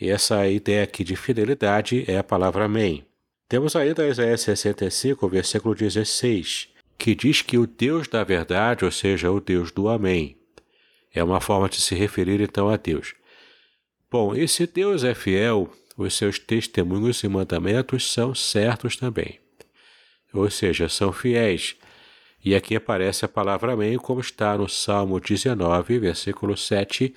E 0.00 0.10
essa 0.10 0.46
ideia 0.46 0.84
aqui 0.84 1.04
de 1.04 1.16
fidelidade 1.16 2.04
é 2.08 2.18
a 2.18 2.24
palavra 2.24 2.64
Amém. 2.64 3.04
Temos 3.48 3.76
ainda 3.76 4.08
Isaías 4.08 4.40
65, 4.40 5.28
versículo 5.28 5.74
16, 5.74 6.68
que 6.96 7.14
diz 7.14 7.42
que 7.42 7.58
o 7.58 7.66
Deus 7.66 8.08
da 8.08 8.24
verdade, 8.24 8.84
ou 8.84 8.90
seja, 8.90 9.30
o 9.30 9.40
Deus 9.40 9.70
do 9.70 9.88
Amém, 9.88 10.36
é 11.12 11.22
uma 11.22 11.40
forma 11.40 11.68
de 11.68 11.80
se 11.80 11.94
referir 11.94 12.40
então 12.40 12.68
a 12.68 12.76
Deus. 12.76 13.14
Bom, 14.12 14.34
e 14.34 14.46
se 14.46 14.66
Deus 14.66 15.04
é 15.04 15.14
fiel, 15.14 15.72
os 15.96 16.12
seus 16.12 16.38
testemunhos 16.38 17.22
e 17.22 17.28
mandamentos 17.28 18.12
são 18.12 18.34
certos 18.34 18.94
também. 18.94 19.40
Ou 20.34 20.50
seja, 20.50 20.86
são 20.86 21.10
fiéis. 21.10 21.76
E 22.44 22.54
aqui 22.54 22.76
aparece 22.76 23.24
a 23.24 23.28
palavra 23.28 23.72
amém, 23.72 23.96
como 23.96 24.20
está 24.20 24.58
no 24.58 24.68
Salmo 24.68 25.18
19, 25.18 25.98
versículo 25.98 26.58
7, 26.58 27.14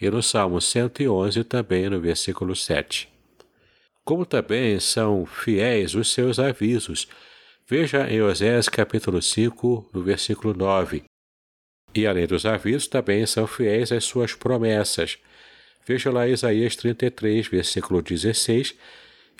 e 0.00 0.08
no 0.08 0.22
Salmo 0.22 0.58
111, 0.58 1.44
também 1.44 1.90
no 1.90 2.00
versículo 2.00 2.56
7. 2.56 3.10
Como 4.02 4.24
também 4.24 4.80
são 4.80 5.26
fiéis 5.26 5.94
os 5.94 6.10
seus 6.10 6.38
avisos. 6.38 7.08
Veja 7.68 8.10
em 8.10 8.22
Osés 8.22 8.70
capítulo 8.70 9.20
5, 9.20 9.90
no 9.92 10.02
versículo 10.02 10.54
9. 10.54 11.04
E 11.94 12.06
além 12.06 12.26
dos 12.26 12.46
avisos, 12.46 12.88
também 12.88 13.26
são 13.26 13.46
fiéis 13.46 13.92
às 13.92 14.04
suas 14.04 14.32
promessas. 14.32 15.18
Veja 15.88 16.10
lá 16.10 16.28
Isaías 16.28 16.76
33, 16.76 17.48
versículo 17.48 18.02
16 18.02 18.74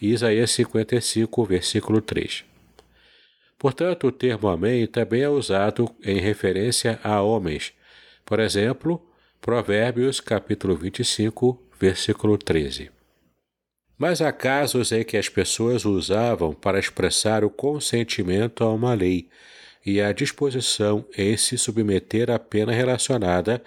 e 0.00 0.12
Isaías 0.14 0.50
55, 0.52 1.44
versículo 1.44 2.00
3. 2.00 2.42
Portanto, 3.58 4.06
o 4.06 4.12
termo 4.12 4.48
Amém 4.48 4.86
também 4.86 5.20
é 5.20 5.28
usado 5.28 5.94
em 6.02 6.18
referência 6.18 6.98
a 7.04 7.20
homens. 7.20 7.74
Por 8.24 8.40
exemplo, 8.40 9.06
Provérbios 9.42 10.20
capítulo 10.20 10.74
25, 10.74 11.62
versículo 11.78 12.38
13. 12.38 12.90
Mas 13.98 14.22
há 14.22 14.32
casos 14.32 14.90
em 14.90 15.04
que 15.04 15.18
as 15.18 15.28
pessoas 15.28 15.84
usavam 15.84 16.54
para 16.54 16.78
expressar 16.78 17.44
o 17.44 17.50
consentimento 17.50 18.64
a 18.64 18.72
uma 18.72 18.94
lei 18.94 19.28
e 19.84 20.00
a 20.00 20.12
disposição 20.12 21.04
em 21.14 21.36
se 21.36 21.58
submeter 21.58 22.30
à 22.30 22.38
pena 22.38 22.72
relacionada 22.72 23.62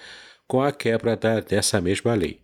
com 0.47 0.63
a 0.63 0.71
quebra 0.71 1.15
da, 1.15 1.39
dessa 1.41 1.79
mesma 1.79 2.15
lei. 2.15 2.41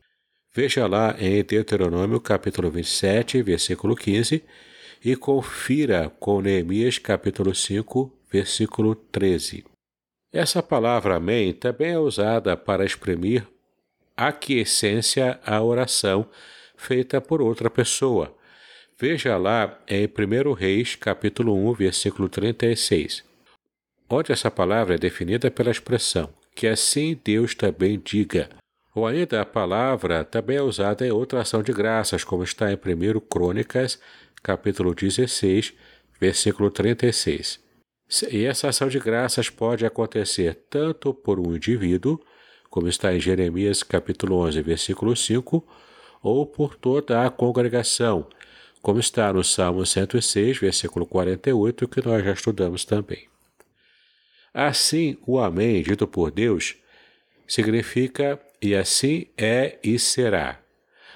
Veja 0.58 0.88
lá 0.88 1.16
em 1.20 1.44
Deuteronômio 1.44 2.20
capítulo 2.20 2.72
27, 2.72 3.44
versículo 3.44 3.96
15, 3.96 4.44
e 5.06 5.16
confira 5.16 6.10
com 6.20 6.42
Neemias 6.42 6.98
capítulo 6.98 7.54
5, 7.54 8.12
versículo 8.32 8.96
13. 8.96 9.64
Essa 10.34 10.64
palavra 10.64 11.18
amém 11.18 11.54
também 11.54 11.92
é 11.92 12.00
usada 12.00 12.58
para 12.58 12.84
exprimir 12.84 13.48
aquiescência 14.18 15.40
à 15.46 15.62
oração 15.62 16.28
feita 16.76 17.22
por 17.22 17.40
outra 17.40 17.70
pessoa. 17.70 18.36
Veja 19.00 19.38
lá 19.38 19.80
em 19.88 20.08
1 20.08 20.54
Reis, 20.54 20.96
capítulo 20.96 21.54
1, 21.70 21.74
versículo 21.74 22.28
36, 22.28 23.24
onde 24.10 24.32
essa 24.32 24.50
palavra 24.50 24.96
é 24.96 24.98
definida 24.98 25.52
pela 25.52 25.70
expressão 25.70 26.34
que 26.56 26.66
assim 26.66 27.16
Deus 27.24 27.54
também 27.54 28.02
diga. 28.04 28.50
Ou 28.98 29.06
ainda 29.06 29.40
a 29.40 29.46
palavra 29.46 30.24
também 30.24 30.58
é 30.58 30.62
usada 30.64 31.06
em 31.06 31.12
outra 31.12 31.42
ação 31.42 31.62
de 31.62 31.72
graças, 31.72 32.24
como 32.24 32.44
está 32.44 32.72
em 32.72 32.76
1 32.76 33.20
Crônicas, 33.20 34.02
capítulo 34.42 34.96
16, 34.96 35.72
versículo 36.20 36.72
36. 36.72 37.60
E 38.32 38.44
essa 38.44 38.70
ação 38.70 38.88
de 38.88 38.98
graças 38.98 39.52
pode 39.52 39.86
acontecer 39.86 40.58
tanto 40.68 41.14
por 41.14 41.40
um 41.40 41.56
indivíduo, 41.56 42.20
como 42.72 42.88
está 42.88 43.14
em 43.14 43.20
Jeremias 43.20 43.84
capítulo 43.84 44.38
11, 44.38 44.64
versículo 44.64 45.16
5, 45.16 45.64
ou 46.24 46.48
por 46.48 46.74
toda 46.74 47.24
a 47.24 47.30
congregação, 47.30 48.26
como 48.82 49.00
está 49.00 49.32
no 49.32 49.44
Salmo 49.44 49.86
106, 49.86 50.58
versículo 50.58 51.06
48, 51.06 51.88
que 51.88 52.04
nós 52.04 52.26
já 52.26 52.32
estudamos 52.34 52.84
também. 52.84 53.28
Assim, 54.52 55.20
o 55.28 55.38
Amém, 55.38 55.84
dito 55.84 56.08
por 56.08 56.32
Deus, 56.32 56.78
significa 57.48 58.42
e 58.62 58.76
assim 58.76 59.28
é 59.38 59.78
e 59.84 59.98
será. 60.00 60.60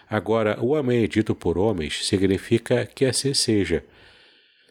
Agora, 0.09 0.57
o 0.61 0.75
Amém 0.75 1.07
dito 1.07 1.33
por 1.33 1.57
homens 1.57 2.05
significa 2.05 2.85
que 2.85 3.05
assim 3.05 3.33
seja. 3.33 3.83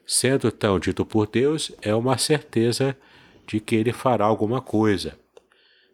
Sendo 0.06 0.52
tão 0.52 0.78
dito 0.78 1.06
por 1.06 1.26
Deus, 1.26 1.72
é 1.80 1.94
uma 1.94 2.18
certeza 2.18 2.96
de 3.46 3.58
que 3.58 3.74
ele 3.76 3.92
fará 3.92 4.24
alguma 4.24 4.60
coisa. 4.60 5.18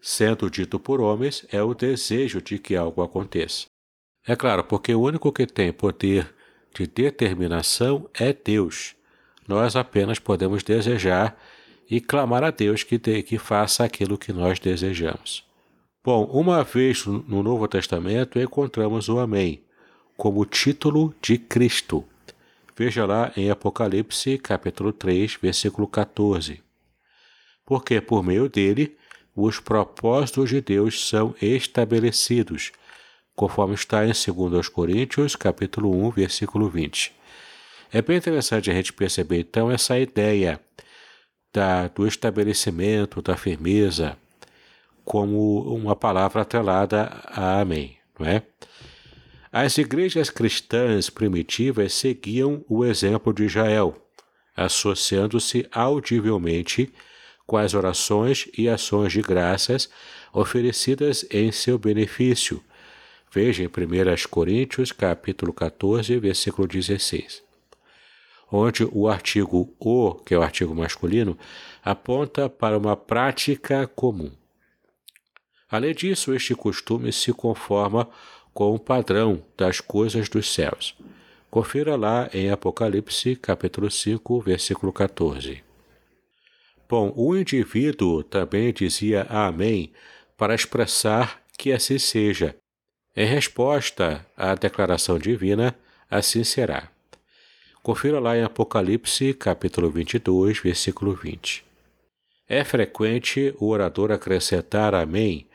Sendo 0.00 0.50
dito 0.50 0.78
por 0.78 1.00
homens, 1.00 1.46
é 1.52 1.62
o 1.62 1.74
desejo 1.74 2.42
de 2.42 2.58
que 2.58 2.74
algo 2.74 3.02
aconteça. 3.02 3.66
É 4.26 4.34
claro, 4.34 4.64
porque 4.64 4.94
o 4.94 5.00
único 5.00 5.32
que 5.32 5.46
tem 5.46 5.72
poder 5.72 6.34
de 6.74 6.86
determinação 6.86 8.10
é 8.12 8.32
Deus. 8.32 8.96
Nós 9.46 9.76
apenas 9.76 10.18
podemos 10.18 10.64
desejar 10.64 11.40
e 11.88 12.00
clamar 12.00 12.42
a 12.42 12.50
Deus 12.50 12.82
que, 12.82 12.98
de, 12.98 13.22
que 13.22 13.38
faça 13.38 13.84
aquilo 13.84 14.18
que 14.18 14.32
nós 14.32 14.58
desejamos. 14.58 15.45
Bom, 16.06 16.22
uma 16.26 16.62
vez 16.62 17.04
no 17.04 17.42
Novo 17.42 17.66
Testamento 17.66 18.38
encontramos 18.38 19.08
o 19.08 19.18
Amém 19.18 19.64
como 20.16 20.46
título 20.46 21.12
de 21.20 21.36
Cristo. 21.36 22.04
Veja 22.76 23.04
lá 23.04 23.32
em 23.36 23.50
Apocalipse, 23.50 24.38
capítulo 24.38 24.92
3, 24.92 25.36
versículo 25.42 25.88
14. 25.88 26.62
Porque 27.64 28.00
por 28.00 28.22
meio 28.22 28.48
dele 28.48 28.96
os 29.34 29.58
propósitos 29.58 30.48
de 30.48 30.60
Deus 30.60 31.08
são 31.08 31.34
estabelecidos, 31.42 32.70
conforme 33.34 33.74
está 33.74 34.06
em 34.06 34.12
2 34.12 34.68
Coríntios, 34.68 35.34
capítulo 35.34 35.90
1, 36.06 36.10
versículo 36.12 36.70
20. 36.70 37.12
É 37.92 38.00
bem 38.00 38.18
interessante 38.18 38.70
a 38.70 38.74
gente 38.74 38.92
perceber 38.92 39.40
então 39.40 39.72
essa 39.72 39.98
ideia 39.98 40.60
da, 41.52 41.88
do 41.88 42.06
estabelecimento, 42.06 43.20
da 43.20 43.36
firmeza, 43.36 44.16
como 45.06 45.60
uma 45.72 45.94
palavra 45.94 46.42
atrelada 46.42 47.04
a 47.26 47.60
Amém, 47.60 47.96
não 48.18 48.26
é? 48.26 48.42
As 49.52 49.78
igrejas 49.78 50.28
cristãs 50.28 51.08
primitivas 51.08 51.94
seguiam 51.94 52.64
o 52.68 52.84
exemplo 52.84 53.32
de 53.32 53.44
Israel, 53.44 53.96
associando-se 54.56 55.64
audivelmente 55.70 56.92
com 57.46 57.56
as 57.56 57.72
orações 57.72 58.48
e 58.58 58.68
ações 58.68 59.12
de 59.12 59.22
graças 59.22 59.88
oferecidas 60.32 61.24
em 61.30 61.52
seu 61.52 61.78
benefício. 61.78 62.60
Veja 63.32 63.62
em 63.62 63.68
1 63.68 63.70
Coríntios, 64.28 64.90
capítulo 64.90 65.52
14, 65.52 66.18
versículo 66.18 66.66
16, 66.66 67.44
onde 68.50 68.84
o 68.90 69.06
artigo 69.06 69.72
o, 69.78 70.14
que 70.14 70.34
é 70.34 70.38
o 70.38 70.42
artigo 70.42 70.74
masculino, 70.74 71.38
aponta 71.84 72.50
para 72.50 72.76
uma 72.76 72.96
prática 72.96 73.86
comum. 73.86 74.32
Além 75.70 75.94
disso, 75.94 76.32
este 76.32 76.54
costume 76.54 77.12
se 77.12 77.32
conforma 77.32 78.08
com 78.54 78.74
o 78.74 78.78
padrão 78.78 79.42
das 79.56 79.80
coisas 79.80 80.28
dos 80.28 80.52
céus. 80.52 80.96
Confira 81.50 81.96
lá 81.96 82.28
em 82.32 82.50
Apocalipse, 82.50 83.36
capítulo 83.36 83.90
5, 83.90 84.40
versículo 84.40 84.92
14. 84.92 85.62
Bom, 86.88 87.12
o 87.16 87.36
indivíduo 87.36 88.22
também 88.22 88.72
dizia 88.72 89.26
Amém 89.28 89.92
para 90.36 90.54
expressar 90.54 91.42
que 91.58 91.72
assim 91.72 91.98
seja. 91.98 92.54
Em 93.16 93.26
resposta 93.26 94.24
à 94.36 94.54
declaração 94.54 95.18
divina, 95.18 95.74
assim 96.08 96.44
será. 96.44 96.90
Confira 97.82 98.20
lá 98.20 98.36
em 98.36 98.42
Apocalipse, 98.42 99.34
capítulo 99.34 99.90
22, 99.90 100.58
versículo 100.60 101.14
20. 101.14 101.64
É 102.48 102.62
frequente 102.62 103.54
o 103.58 103.68
orador 103.68 104.12
acrescentar 104.12 104.94
Amém 104.94 105.48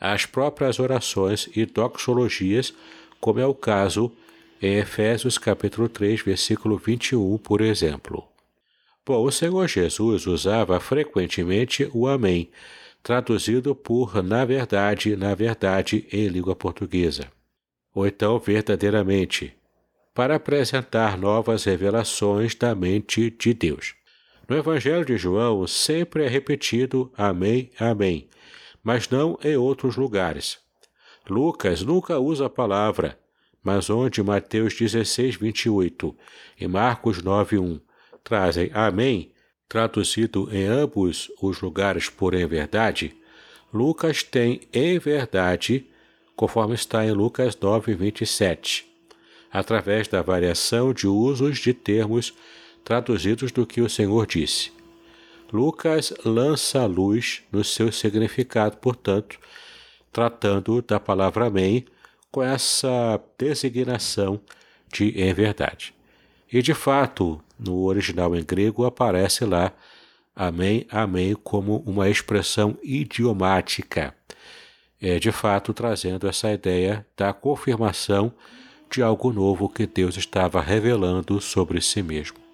as 0.00 0.26
próprias 0.26 0.78
orações 0.78 1.48
e 1.54 1.64
doxologias, 1.64 2.74
como 3.20 3.40
é 3.40 3.46
o 3.46 3.54
caso 3.54 4.12
em 4.60 4.76
Efésios 4.76 5.38
capítulo 5.38 5.88
3, 5.88 6.22
versículo 6.22 6.78
21, 6.78 7.38
por 7.38 7.60
exemplo. 7.60 8.24
Bom, 9.04 9.24
o 9.24 9.30
Senhor 9.30 9.68
Jesus 9.68 10.26
usava 10.26 10.80
frequentemente 10.80 11.88
o 11.94 12.08
Amém, 12.08 12.50
traduzido 13.02 13.74
por 13.74 14.22
na 14.22 14.44
verdade, 14.44 15.14
na 15.16 15.34
verdade 15.34 16.06
em 16.12 16.26
língua 16.26 16.56
portuguesa. 16.56 17.28
Ou 17.94 18.06
então 18.06 18.38
verdadeiramente, 18.38 19.54
para 20.12 20.36
apresentar 20.36 21.16
novas 21.16 21.64
revelações 21.64 22.54
da 22.54 22.74
mente 22.74 23.30
de 23.30 23.54
Deus. 23.54 23.94
No 24.48 24.56
Evangelho 24.56 25.04
de 25.04 25.16
João 25.16 25.66
sempre 25.66 26.24
é 26.24 26.28
repetido 26.28 27.12
Amém, 27.16 27.70
Amém, 27.78 28.28
mas 28.86 29.08
não 29.08 29.36
em 29.42 29.56
outros 29.56 29.96
lugares. 29.96 30.58
Lucas 31.28 31.82
nunca 31.82 32.20
usa 32.20 32.46
a 32.46 32.48
palavra, 32.48 33.18
mas 33.60 33.90
onde 33.90 34.22
Mateus 34.22 34.74
16, 34.74 35.34
28 35.34 36.16
e 36.60 36.68
Marcos 36.68 37.20
9, 37.20 37.58
1 37.58 37.80
trazem 38.22 38.70
Amém, 38.72 39.32
traduzido 39.68 40.48
em 40.52 40.66
ambos 40.66 41.32
os 41.42 41.60
lugares 41.60 42.08
por 42.08 42.32
em 42.32 42.46
verdade, 42.46 43.16
Lucas 43.74 44.22
tem 44.22 44.60
em 44.72 45.00
verdade, 45.00 45.84
conforme 46.36 46.76
está 46.76 47.04
em 47.04 47.10
Lucas 47.10 47.58
9, 47.60 47.92
27, 47.92 48.86
através 49.50 50.06
da 50.06 50.22
variação 50.22 50.92
de 50.92 51.08
usos 51.08 51.58
de 51.58 51.74
termos 51.74 52.32
traduzidos 52.84 53.50
do 53.50 53.66
que 53.66 53.80
o 53.80 53.90
Senhor 53.90 54.28
disse. 54.28 54.75
Lucas 55.52 56.12
lança 56.24 56.82
a 56.82 56.86
luz 56.86 57.42
no 57.52 57.62
seu 57.62 57.92
significado, 57.92 58.76
portanto, 58.76 59.38
tratando 60.12 60.82
da 60.82 60.98
palavra 60.98 61.46
Amém 61.46 61.84
com 62.30 62.42
essa 62.42 63.20
designação 63.38 64.40
de 64.92 65.08
em 65.20 65.32
verdade. 65.32 65.94
E 66.52 66.62
de 66.62 66.74
fato, 66.74 67.40
no 67.58 67.84
original 67.84 68.34
em 68.36 68.44
grego 68.44 68.84
aparece 68.84 69.44
lá 69.44 69.72
Amém, 70.34 70.86
Amém 70.90 71.34
como 71.34 71.82
uma 71.86 72.10
expressão 72.10 72.76
idiomática, 72.82 74.14
é 75.00 75.18
de 75.18 75.32
fato 75.32 75.72
trazendo 75.72 76.28
essa 76.28 76.52
ideia 76.52 77.06
da 77.16 77.32
confirmação 77.32 78.32
de 78.90 79.02
algo 79.02 79.32
novo 79.32 79.68
que 79.68 79.86
Deus 79.86 80.16
estava 80.16 80.60
revelando 80.60 81.40
sobre 81.40 81.80
si 81.80 82.02
mesmo. 82.02 82.45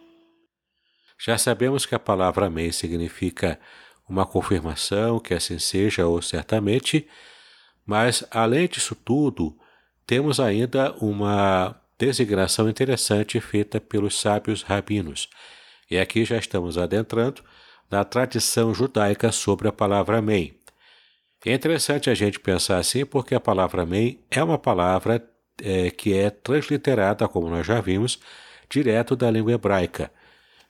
Já 1.24 1.38
sabemos 1.38 1.86
que 1.86 1.94
a 1.94 2.00
palavra 2.00 2.46
amém 2.46 2.72
significa 2.72 3.56
uma 4.08 4.26
confirmação, 4.26 5.20
que 5.20 5.32
assim 5.32 5.56
seja 5.56 6.04
ou 6.04 6.20
certamente, 6.20 7.06
mas 7.86 8.24
além 8.28 8.66
disso 8.66 8.96
tudo, 8.96 9.56
temos 10.04 10.40
ainda 10.40 10.92
uma 10.94 11.80
designação 11.96 12.68
interessante 12.68 13.40
feita 13.40 13.80
pelos 13.80 14.18
sábios 14.18 14.62
rabinos. 14.62 15.28
E 15.88 15.96
aqui 15.96 16.24
já 16.24 16.36
estamos 16.38 16.76
adentrando 16.76 17.40
na 17.88 18.02
tradição 18.02 18.74
judaica 18.74 19.30
sobre 19.30 19.68
a 19.68 19.72
palavra 19.72 20.18
amém. 20.18 20.58
É 21.46 21.54
interessante 21.54 22.10
a 22.10 22.14
gente 22.14 22.40
pensar 22.40 22.78
assim, 22.78 23.06
porque 23.06 23.32
a 23.32 23.40
palavra 23.40 23.82
amém 23.82 24.18
é 24.28 24.42
uma 24.42 24.58
palavra 24.58 25.24
é, 25.62 25.88
que 25.88 26.14
é 26.14 26.30
transliterada, 26.30 27.28
como 27.28 27.48
nós 27.48 27.64
já 27.64 27.80
vimos, 27.80 28.18
direto 28.68 29.14
da 29.14 29.30
língua 29.30 29.52
hebraica. 29.52 30.10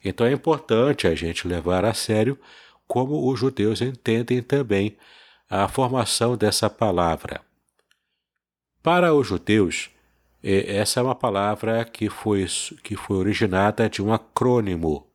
Então 0.05 0.27
é 0.27 0.33
importante 0.33 1.07
a 1.07 1.15
gente 1.15 1.47
levar 1.47 1.85
a 1.85 1.95
sério 1.95 2.39
como 2.87 3.31
os 3.31 3.39
judeus 3.39 3.81
entendem 3.81 4.43
também 4.43 4.97
a 5.49 5.69
formação 5.69 6.37
dessa 6.37 6.69
palavra. 6.69 7.41
Para 8.83 9.15
os 9.15 9.27
judeus, 9.27 9.91
essa 10.43 11.01
é 11.01 11.03
uma 11.03 11.15
palavra 11.15 11.85
que 11.85 12.11
foi, 12.11 12.47
que 12.83 12.97
foi 12.97 13.17
originada 13.17 13.89
de 13.89 14.03
um 14.03 14.13
acrônimo. 14.13 15.07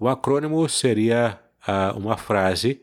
O 0.00 0.08
acrônimo 0.08 0.68
seria 0.68 1.38
uma 1.94 2.16
frase 2.16 2.82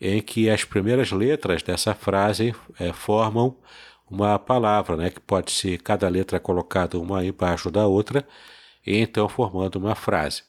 em 0.00 0.22
que 0.22 0.48
as 0.48 0.64
primeiras 0.64 1.10
letras 1.12 1.62
dessa 1.62 1.94
frase 1.94 2.54
é, 2.78 2.92
formam 2.92 3.56
uma 4.10 4.38
palavra, 4.38 4.96
né, 4.96 5.10
que 5.10 5.20
pode 5.20 5.50
ser 5.50 5.78
cada 5.82 6.08
letra 6.08 6.40
colocada 6.40 6.98
uma 6.98 7.24
embaixo 7.24 7.70
da 7.70 7.86
outra, 7.86 8.26
e 8.86 8.98
então 8.98 9.28
formando 9.28 9.76
uma 9.76 9.94
frase. 9.94 10.42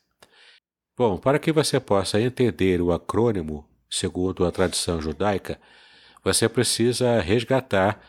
Bom, 0.97 1.17
para 1.17 1.39
que 1.39 1.51
você 1.51 1.79
possa 1.79 2.21
entender 2.21 2.81
o 2.81 2.91
acrônimo, 2.91 3.67
segundo 3.89 4.45
a 4.45 4.51
tradição 4.51 5.01
judaica, 5.01 5.59
você 6.23 6.47
precisa 6.47 7.19
resgatar 7.19 7.99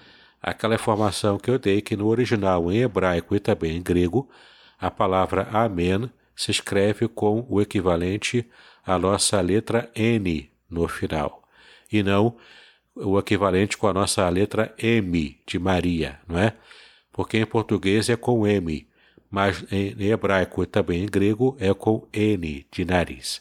aquela 0.43 0.75
informação 0.75 1.39
que 1.39 1.51
eu 1.51 1.59
dei 1.59 1.81
que 1.81 1.97
no 1.97 2.09
original 2.09 2.71
em 2.71 2.79
hebraico 2.79 3.35
e 3.35 3.41
também 3.41 3.77
em 3.77 3.83
grego, 3.83 4.29
a 4.79 4.91
palavra 4.91 5.49
Amém 5.53 6.11
se 6.35 6.51
escreve 6.51 7.07
com 7.09 7.47
o 7.49 7.61
equivalente 7.61 8.45
à 8.85 8.99
nossa 8.99 9.41
letra 9.41 9.91
N 9.95 10.51
no 10.69 10.89
final, 10.89 11.43
e 11.91 12.03
não 12.03 12.37
o 12.95 13.19
equivalente 13.19 13.77
com 13.77 13.87
a 13.87 13.93
nossa 13.93 14.29
letra 14.29 14.75
M 14.79 15.41
de 15.47 15.59
Maria, 15.59 16.19
não 16.27 16.39
é? 16.39 16.55
Porque 17.13 17.39
em 17.39 17.47
português 17.47 18.09
é 18.09 18.17
com 18.17 18.47
M, 18.47 18.87
mas 19.33 19.65
em 19.73 19.95
hebraico 20.11 20.63
e 20.63 20.67
também 20.67 21.03
em 21.03 21.07
grego 21.07 21.57
é 21.59 21.73
com 21.73 22.07
N 22.13 22.67
de 22.71 22.85
nariz. 22.85 23.41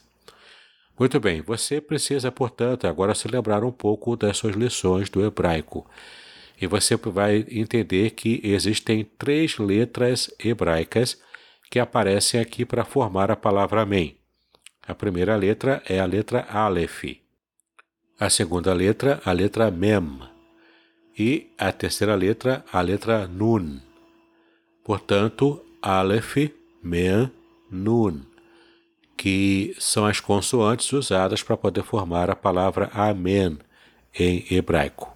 Muito 0.97 1.19
bem, 1.19 1.41
você 1.41 1.82
precisa, 1.82 2.32
portanto, 2.32 2.88
agora 2.88 3.13
se 3.13 3.27
lembrar 3.27 3.62
um 3.65 3.71
pouco 3.73 4.15
das 4.15 4.38
suas 4.38 4.56
lições 4.56 5.10
do 5.10 5.21
hebraico. 5.25 5.86
E 6.62 6.65
você 6.65 6.95
vai 6.95 7.45
entender 7.49 8.12
que 8.12 8.39
existem 8.41 9.04
três 9.17 9.58
letras 9.58 10.34
hebraicas 10.39 11.19
que 11.69 11.80
aparecem 11.80 12.39
aqui 12.39 12.63
para 12.63 12.86
formar 12.86 13.30
a 13.30 13.36
palavra 13.36 13.82
Amém. 13.82 14.15
A 14.88 14.95
primeira 14.95 15.36
letra 15.36 15.84
é 15.89 15.99
a 15.99 16.06
letra 16.06 16.47
Aleph. 16.49 17.04
A 18.17 18.30
segunda 18.30 18.73
letra, 18.73 19.19
a 19.25 19.32
letra 19.34 19.69
Mem. 19.69 20.21
E 21.17 21.51
a 21.58 21.71
terceira 21.71 22.15
letra, 22.15 22.63
a 22.71 22.80
letra 22.80 23.27
Nun. 23.27 23.80
Portanto, 24.84 25.65
Aleph, 25.82 26.52
Mem, 26.84 27.32
Nun, 27.72 28.22
que 29.17 29.76
são 29.80 30.06
as 30.06 30.20
consoantes 30.20 30.91
usadas 30.94 31.41
para 31.41 31.58
poder 31.58 31.84
formar 31.84 32.30
a 32.30 32.36
palavra 32.36 32.89
Amém 32.94 33.58
em 34.13 34.46
hebraico. 34.52 35.15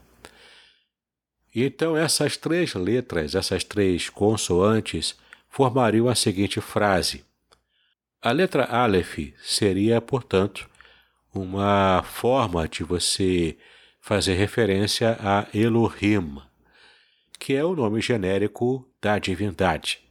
Então, 1.54 1.96
essas 1.96 2.36
três 2.36 2.74
letras, 2.74 3.36
essas 3.36 3.64
três 3.64 4.10
consoantes, 4.10 5.16
formariam 5.50 6.10
a 6.10 6.16
seguinte 6.16 6.60
frase. 6.60 7.24
A 8.22 8.32
letra 8.32 8.66
Aleph 8.66 9.34
seria, 9.44 10.02
portanto, 10.02 10.68
uma 11.34 12.02
forma 12.04 12.68
de 12.68 12.84
você 12.84 13.56
fazer 14.02 14.34
referência 14.34 15.18
a 15.22 15.46
Elohim, 15.54 16.42
que 17.40 17.54
é 17.54 17.64
o 17.64 17.76
nome 17.76 18.02
genérico 18.02 18.88
da 19.02 19.20
divindade. 19.20 20.05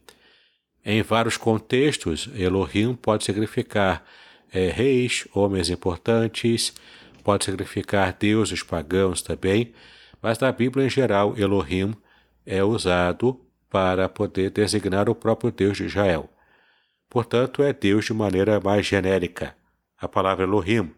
Em 0.84 1.02
vários 1.02 1.36
contextos, 1.36 2.28
Elohim 2.34 2.94
pode 2.94 3.24
significar 3.24 4.04
é, 4.52 4.68
reis, 4.68 5.26
homens 5.32 5.70
importantes, 5.70 6.74
pode 7.22 7.44
significar 7.44 8.12
deuses 8.12 8.62
pagãos 8.62 9.22
também, 9.22 9.72
mas 10.20 10.38
na 10.38 10.52
Bíblia 10.52 10.86
em 10.86 10.90
geral, 10.90 11.34
Elohim 11.38 11.94
é 12.44 12.62
usado 12.62 13.40
para 13.70 14.08
poder 14.08 14.50
designar 14.50 15.08
o 15.08 15.14
próprio 15.14 15.50
Deus 15.50 15.76
de 15.76 15.84
Israel. 15.84 16.28
Portanto, 17.08 17.62
é 17.62 17.72
Deus 17.72 18.04
de 18.04 18.12
maneira 18.12 18.60
mais 18.60 18.86
genérica. 18.86 19.56
A 19.98 20.06
palavra 20.06 20.44
Elohim 20.44 20.92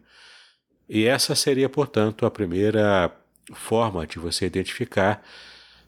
e 0.89 1.05
essa 1.05 1.35
seria, 1.35 1.67
portanto, 1.67 2.25
a 2.25 2.31
primeira 2.31 3.11
forma 3.53 4.07
de 4.07 4.19
você 4.19 4.45
identificar 4.45 5.21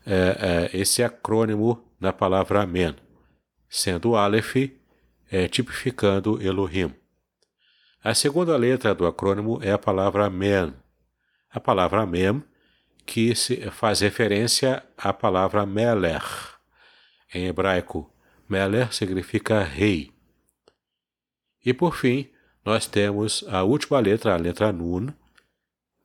é, 0.06 0.70
é, 0.74 0.78
esse 0.78 1.04
acrônimo 1.04 1.84
na 2.00 2.12
palavra 2.12 2.64
Amém, 2.64 2.96
sendo 3.70 4.16
Aleph 4.16 4.56
é, 5.32 5.48
tipificando 5.48 6.42
Elohim. 6.42 6.94
A 8.04 8.16
segunda 8.16 8.56
letra 8.58 8.96
do 8.96 9.06
acrônimo 9.06 9.60
é 9.62 9.72
a 9.72 9.78
palavra 9.78 10.26
Amém. 10.26 10.74
A 11.52 11.60
palavra 11.60 12.02
Amém, 12.02 12.44
que 13.06 13.34
faz 13.72 14.00
referência 14.00 14.84
à 14.98 15.12
palavra 15.12 15.66
Meler. 15.66 16.24
Em 17.34 17.48
hebraico, 17.48 18.12
Meler 18.48 18.94
significa 18.94 19.64
rei. 19.64 20.12
E 21.64 21.74
por 21.74 21.96
fim, 21.96 22.30
nós 22.64 22.88
temos 22.88 23.44
a 23.48 23.64
última 23.64 24.00
letra, 24.00 24.34
a 24.34 24.38
letra 24.38 24.72
Nun, 24.72 25.08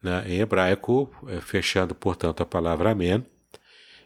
né, 0.03 0.25
em 0.27 0.41
hebraico, 0.41 1.11
é, 1.29 1.41
fechando, 1.41 1.95
portanto, 1.95 2.43
a 2.43 2.47
palavra 2.47 2.91
Amém. 2.91 3.25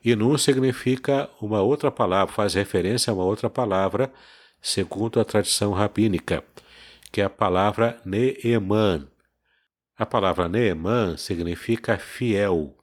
E 0.05 0.15
Nun 0.15 0.39
significa 0.39 1.29
uma 1.41 1.61
outra 1.61 1.91
palavra, 1.91 2.33
faz 2.33 2.55
referência 2.55 3.11
a 3.11 3.15
uma 3.15 3.25
outra 3.25 3.51
palavra, 3.51 4.13
segundo 4.61 5.21
a 5.21 5.25
tradição 5.25 5.73
rabínica, 5.73 6.45
que 7.11 7.21
é 7.21 7.25
a 7.25 7.31
palavra 7.31 8.01
Neeman. 8.05 9.09
A 9.97 10.07
palavra 10.07 10.49
Neeman 10.49 11.17
significa 11.17 11.99
fiel, 11.99 12.77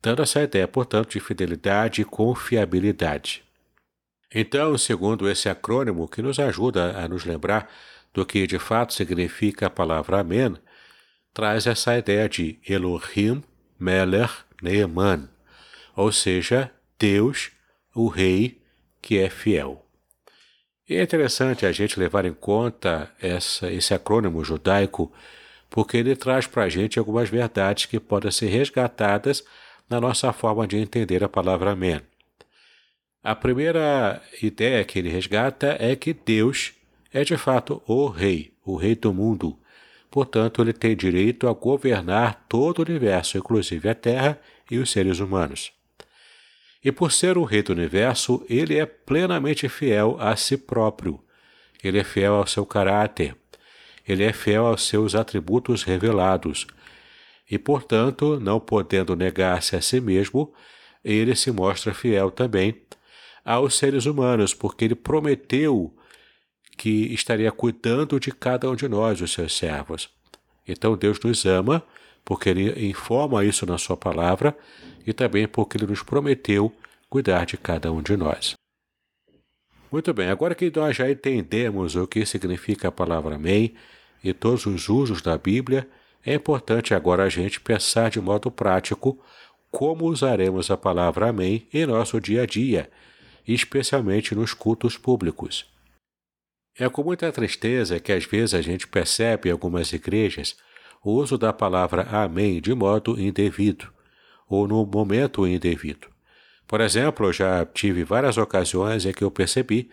dando 0.00 0.22
essa 0.22 0.42
ideia, 0.42 0.66
portanto, 0.66 1.10
de 1.10 1.20
fidelidade 1.20 2.00
e 2.00 2.04
confiabilidade. 2.04 3.44
Então, 4.34 4.76
segundo 4.76 5.28
esse 5.28 5.48
acrônimo 5.48 6.08
que 6.08 6.22
nos 6.22 6.38
ajuda 6.38 6.98
a 6.98 7.08
nos 7.08 7.24
lembrar 7.24 7.70
do 8.12 8.24
que 8.24 8.46
de 8.46 8.58
fato 8.58 8.94
significa 8.94 9.66
a 9.66 9.70
palavra 9.70 10.20
Amém, 10.20 10.56
traz 11.32 11.66
essa 11.66 11.96
ideia 11.96 12.28
de 12.28 12.58
Elohim 12.66 13.42
Meler 13.78 14.30
Neeman, 14.62 15.28
ou 15.96 16.12
seja, 16.12 16.70
Deus, 16.98 17.50
o 17.94 18.06
Rei, 18.06 18.60
que 19.00 19.18
é 19.18 19.30
fiel. 19.30 19.84
E 20.88 20.94
é 20.94 21.02
interessante 21.02 21.66
a 21.66 21.72
gente 21.72 21.98
levar 21.98 22.24
em 22.24 22.34
conta 22.34 23.10
essa, 23.20 23.72
esse 23.72 23.92
acrônimo 23.94 24.44
judaico, 24.44 25.12
porque 25.68 25.96
ele 25.96 26.14
traz 26.14 26.46
para 26.46 26.64
a 26.64 26.68
gente 26.68 26.98
algumas 26.98 27.28
verdades 27.28 27.86
que 27.86 27.98
podem 27.98 28.30
ser 28.30 28.46
resgatadas 28.46 29.42
na 29.88 30.00
nossa 30.00 30.32
forma 30.32 30.66
de 30.66 30.76
entender 30.76 31.24
a 31.24 31.28
palavra 31.28 31.72
Amém. 31.72 32.00
A 33.22 33.34
primeira 33.34 34.22
ideia 34.40 34.84
que 34.84 35.00
ele 35.00 35.08
resgata 35.08 35.76
é 35.80 35.96
que 35.96 36.12
Deus 36.12 36.72
é 37.12 37.24
de 37.24 37.36
fato 37.36 37.82
o 37.86 38.06
rei, 38.06 38.52
o 38.64 38.76
rei 38.76 38.94
do 38.94 39.12
mundo. 39.12 39.58
Portanto, 40.08 40.62
ele 40.62 40.72
tem 40.72 40.94
direito 40.94 41.48
a 41.48 41.52
governar 41.52 42.46
todo 42.48 42.78
o 42.78 42.82
universo, 42.82 43.36
inclusive 43.36 43.88
a 43.88 43.94
Terra 43.94 44.40
e 44.70 44.78
os 44.78 44.90
seres 44.92 45.18
humanos. 45.18 45.75
E 46.86 46.92
por 46.92 47.10
ser 47.10 47.36
o 47.36 47.42
rei 47.42 47.64
do 47.64 47.72
universo, 47.72 48.46
ele 48.48 48.78
é 48.78 48.86
plenamente 48.86 49.68
fiel 49.68 50.16
a 50.20 50.36
si 50.36 50.56
próprio. 50.56 51.20
Ele 51.82 51.98
é 51.98 52.04
fiel 52.04 52.34
ao 52.34 52.46
seu 52.46 52.64
caráter. 52.64 53.36
Ele 54.06 54.22
é 54.22 54.32
fiel 54.32 54.66
aos 54.66 54.86
seus 54.86 55.16
atributos 55.16 55.82
revelados. 55.82 56.64
E, 57.50 57.58
portanto, 57.58 58.38
não 58.38 58.60
podendo 58.60 59.16
negar-se 59.16 59.74
a 59.74 59.80
si 59.82 60.00
mesmo, 60.00 60.54
ele 61.04 61.34
se 61.34 61.50
mostra 61.50 61.92
fiel 61.92 62.30
também 62.30 62.80
aos 63.44 63.74
seres 63.74 64.06
humanos, 64.06 64.54
porque 64.54 64.84
ele 64.84 64.94
prometeu 64.94 65.92
que 66.78 67.12
estaria 67.12 67.50
cuidando 67.50 68.20
de 68.20 68.30
cada 68.30 68.70
um 68.70 68.76
de 68.76 68.86
nós, 68.86 69.20
os 69.20 69.32
seus 69.32 69.56
servos. 69.56 70.08
Então 70.64 70.96
Deus 70.96 71.18
nos 71.18 71.44
ama, 71.46 71.82
porque 72.26 72.50
Ele 72.50 72.88
informa 72.88 73.44
isso 73.44 73.64
na 73.64 73.78
Sua 73.78 73.96
palavra 73.96 74.54
e 75.06 75.12
também 75.12 75.46
porque 75.46 75.78
Ele 75.78 75.86
nos 75.86 76.02
prometeu 76.02 76.72
cuidar 77.08 77.46
de 77.46 77.56
cada 77.56 77.90
um 77.92 78.02
de 78.02 78.16
nós. 78.16 78.54
Muito 79.90 80.12
bem, 80.12 80.28
agora 80.28 80.54
que 80.54 80.70
nós 80.74 80.96
já 80.96 81.08
entendemos 81.08 81.94
o 81.94 82.06
que 82.06 82.26
significa 82.26 82.88
a 82.88 82.92
palavra 82.92 83.36
Amém 83.36 83.74
e 84.22 84.32
todos 84.34 84.66
os 84.66 84.88
usos 84.88 85.22
da 85.22 85.38
Bíblia, 85.38 85.88
é 86.24 86.34
importante 86.34 86.92
agora 86.92 87.22
a 87.22 87.28
gente 87.28 87.60
pensar 87.60 88.10
de 88.10 88.20
modo 88.20 88.50
prático 88.50 89.16
como 89.70 90.06
usaremos 90.06 90.68
a 90.68 90.76
palavra 90.76 91.28
Amém 91.28 91.68
em 91.72 91.86
nosso 91.86 92.20
dia 92.20 92.42
a 92.42 92.46
dia, 92.46 92.90
especialmente 93.46 94.34
nos 94.34 94.52
cultos 94.52 94.98
públicos. 94.98 95.64
É 96.76 96.88
com 96.88 97.04
muita 97.04 97.30
tristeza 97.30 98.00
que 98.00 98.10
às 98.10 98.24
vezes 98.24 98.52
a 98.52 98.60
gente 98.60 98.88
percebe 98.88 99.48
em 99.48 99.52
algumas 99.52 99.92
igrejas 99.92 100.56
o 101.06 101.12
uso 101.12 101.38
da 101.38 101.52
palavra 101.52 102.02
Amém 102.10 102.60
de 102.60 102.74
modo 102.74 103.20
indevido, 103.20 103.92
ou 104.48 104.66
no 104.66 104.84
momento 104.84 105.46
indevido. 105.46 106.08
Por 106.66 106.80
exemplo, 106.80 107.32
já 107.32 107.64
tive 107.64 108.02
várias 108.02 108.36
ocasiões 108.36 109.06
em 109.06 109.12
que 109.12 109.22
eu 109.22 109.30
percebi 109.30 109.88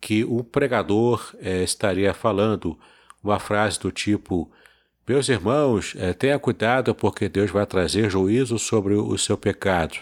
que 0.00 0.24
um 0.24 0.44
pregador 0.44 1.34
é, 1.40 1.64
estaria 1.64 2.14
falando 2.14 2.78
uma 3.24 3.40
frase 3.40 3.80
do 3.80 3.90
tipo 3.90 4.48
Meus 5.08 5.28
irmãos, 5.28 5.94
é, 5.96 6.12
tenha 6.12 6.38
cuidado 6.38 6.94
porque 6.94 7.28
Deus 7.28 7.50
vai 7.50 7.64
trazer 7.66 8.08
juízo 8.08 8.58
sobre 8.58 8.94
o 8.94 9.16
seu 9.18 9.36
pecado. 9.36 9.96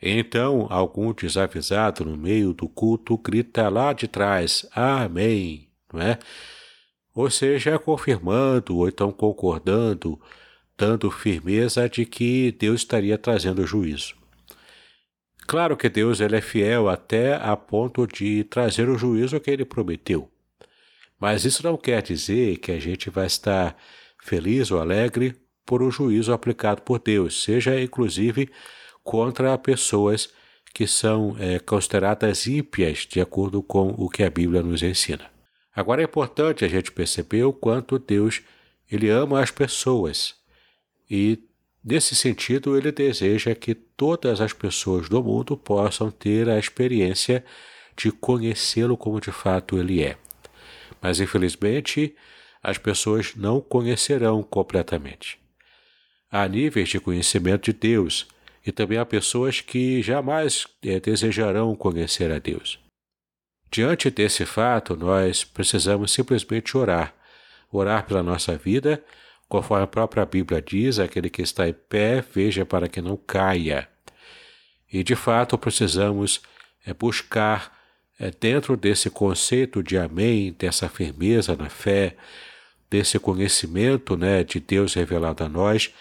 Então, 0.00 0.66
algum 0.70 1.12
desavisado 1.12 2.04
no 2.04 2.16
meio 2.16 2.54
do 2.54 2.66
culto 2.66 3.16
grita 3.18 3.68
lá 3.68 3.92
de 3.92 4.08
trás, 4.08 4.66
Amém, 4.74 5.68
não 5.92 6.00
é? 6.00 6.18
Ou 7.14 7.30
seja, 7.30 7.78
confirmando 7.78 8.76
ou 8.76 8.88
então 8.88 9.10
concordando, 9.10 10.20
dando 10.78 11.10
firmeza 11.10 11.88
de 11.88 12.06
que 12.06 12.52
Deus 12.52 12.80
estaria 12.80 13.18
trazendo 13.18 13.66
juízo. 13.66 14.14
Claro 15.46 15.76
que 15.76 15.88
Deus 15.88 16.20
ele 16.20 16.36
é 16.36 16.40
fiel 16.40 16.88
até 16.88 17.34
a 17.34 17.56
ponto 17.56 18.06
de 18.06 18.44
trazer 18.44 18.88
o 18.88 18.96
juízo 18.96 19.40
que 19.40 19.50
ele 19.50 19.64
prometeu. 19.64 20.30
Mas 21.18 21.44
isso 21.44 21.62
não 21.62 21.76
quer 21.76 22.02
dizer 22.02 22.58
que 22.58 22.72
a 22.72 22.78
gente 22.78 23.10
vai 23.10 23.26
estar 23.26 23.76
feliz 24.22 24.70
ou 24.70 24.80
alegre 24.80 25.36
por 25.66 25.82
um 25.82 25.90
juízo 25.90 26.32
aplicado 26.32 26.82
por 26.82 26.98
Deus, 26.98 27.42
seja 27.42 27.80
inclusive 27.80 28.48
contra 29.02 29.58
pessoas 29.58 30.32
que 30.72 30.86
são 30.86 31.36
é, 31.38 31.58
consideradas 31.58 32.46
ímpias, 32.46 32.98
de 32.98 33.20
acordo 33.20 33.62
com 33.62 33.88
o 33.98 34.08
que 34.08 34.22
a 34.22 34.30
Bíblia 34.30 34.62
nos 34.62 34.82
ensina. 34.82 35.30
Agora 35.74 36.02
é 36.02 36.04
importante 36.04 36.64
a 36.64 36.68
gente 36.68 36.90
perceber 36.90 37.44
o 37.44 37.52
quanto 37.52 37.98
Deus 37.98 38.42
ele 38.90 39.08
ama 39.08 39.40
as 39.40 39.50
pessoas 39.50 40.34
e, 41.08 41.38
nesse 41.84 42.14
sentido, 42.14 42.76
ele 42.76 42.90
deseja 42.90 43.54
que 43.54 43.74
todas 43.74 44.40
as 44.40 44.52
pessoas 44.52 45.08
do 45.08 45.22
mundo 45.22 45.56
possam 45.56 46.10
ter 46.10 46.48
a 46.48 46.58
experiência 46.58 47.44
de 47.96 48.10
conhecê-lo 48.10 48.96
como 48.96 49.20
de 49.20 49.30
fato 49.30 49.78
ele 49.78 50.02
é. 50.02 50.16
Mas, 51.00 51.20
infelizmente, 51.20 52.14
as 52.62 52.78
pessoas 52.78 53.34
não 53.34 53.60
conhecerão 53.60 54.42
completamente. 54.42 55.38
Há 56.30 56.46
níveis 56.46 56.88
de 56.88 57.00
conhecimento 57.00 57.64
de 57.64 57.72
Deus 57.72 58.28
e 58.64 58.70
também 58.70 58.98
há 58.98 59.06
pessoas 59.06 59.60
que 59.60 60.02
jamais 60.02 60.66
é, 60.82 61.00
desejarão 61.00 61.74
conhecer 61.74 62.30
a 62.30 62.38
Deus. 62.38 62.78
Diante 63.70 64.10
desse 64.10 64.44
fato, 64.44 64.96
nós 64.96 65.44
precisamos 65.44 66.10
simplesmente 66.10 66.76
orar. 66.76 67.14
Orar 67.70 68.04
pela 68.04 68.22
nossa 68.22 68.56
vida, 68.56 69.02
conforme 69.48 69.84
a 69.84 69.86
própria 69.86 70.26
Bíblia 70.26 70.60
diz: 70.60 70.98
aquele 70.98 71.30
que 71.30 71.42
está 71.42 71.68
em 71.68 71.72
pé, 71.72 72.20
veja 72.20 72.66
para 72.66 72.88
que 72.88 73.00
não 73.00 73.16
caia. 73.16 73.88
E 74.92 75.04
de 75.04 75.14
fato 75.14 75.56
precisamos 75.56 76.40
é, 76.84 76.92
buscar, 76.92 77.78
é, 78.18 78.32
dentro 78.32 78.76
desse 78.76 79.08
conceito 79.08 79.84
de 79.84 79.96
Amém, 79.96 80.52
dessa 80.58 80.88
firmeza 80.88 81.54
na 81.54 81.68
fé, 81.68 82.16
desse 82.90 83.20
conhecimento 83.20 84.16
né, 84.16 84.42
de 84.42 84.58
Deus 84.58 84.94
revelado 84.94 85.44
a 85.44 85.48
nós, 85.48 85.94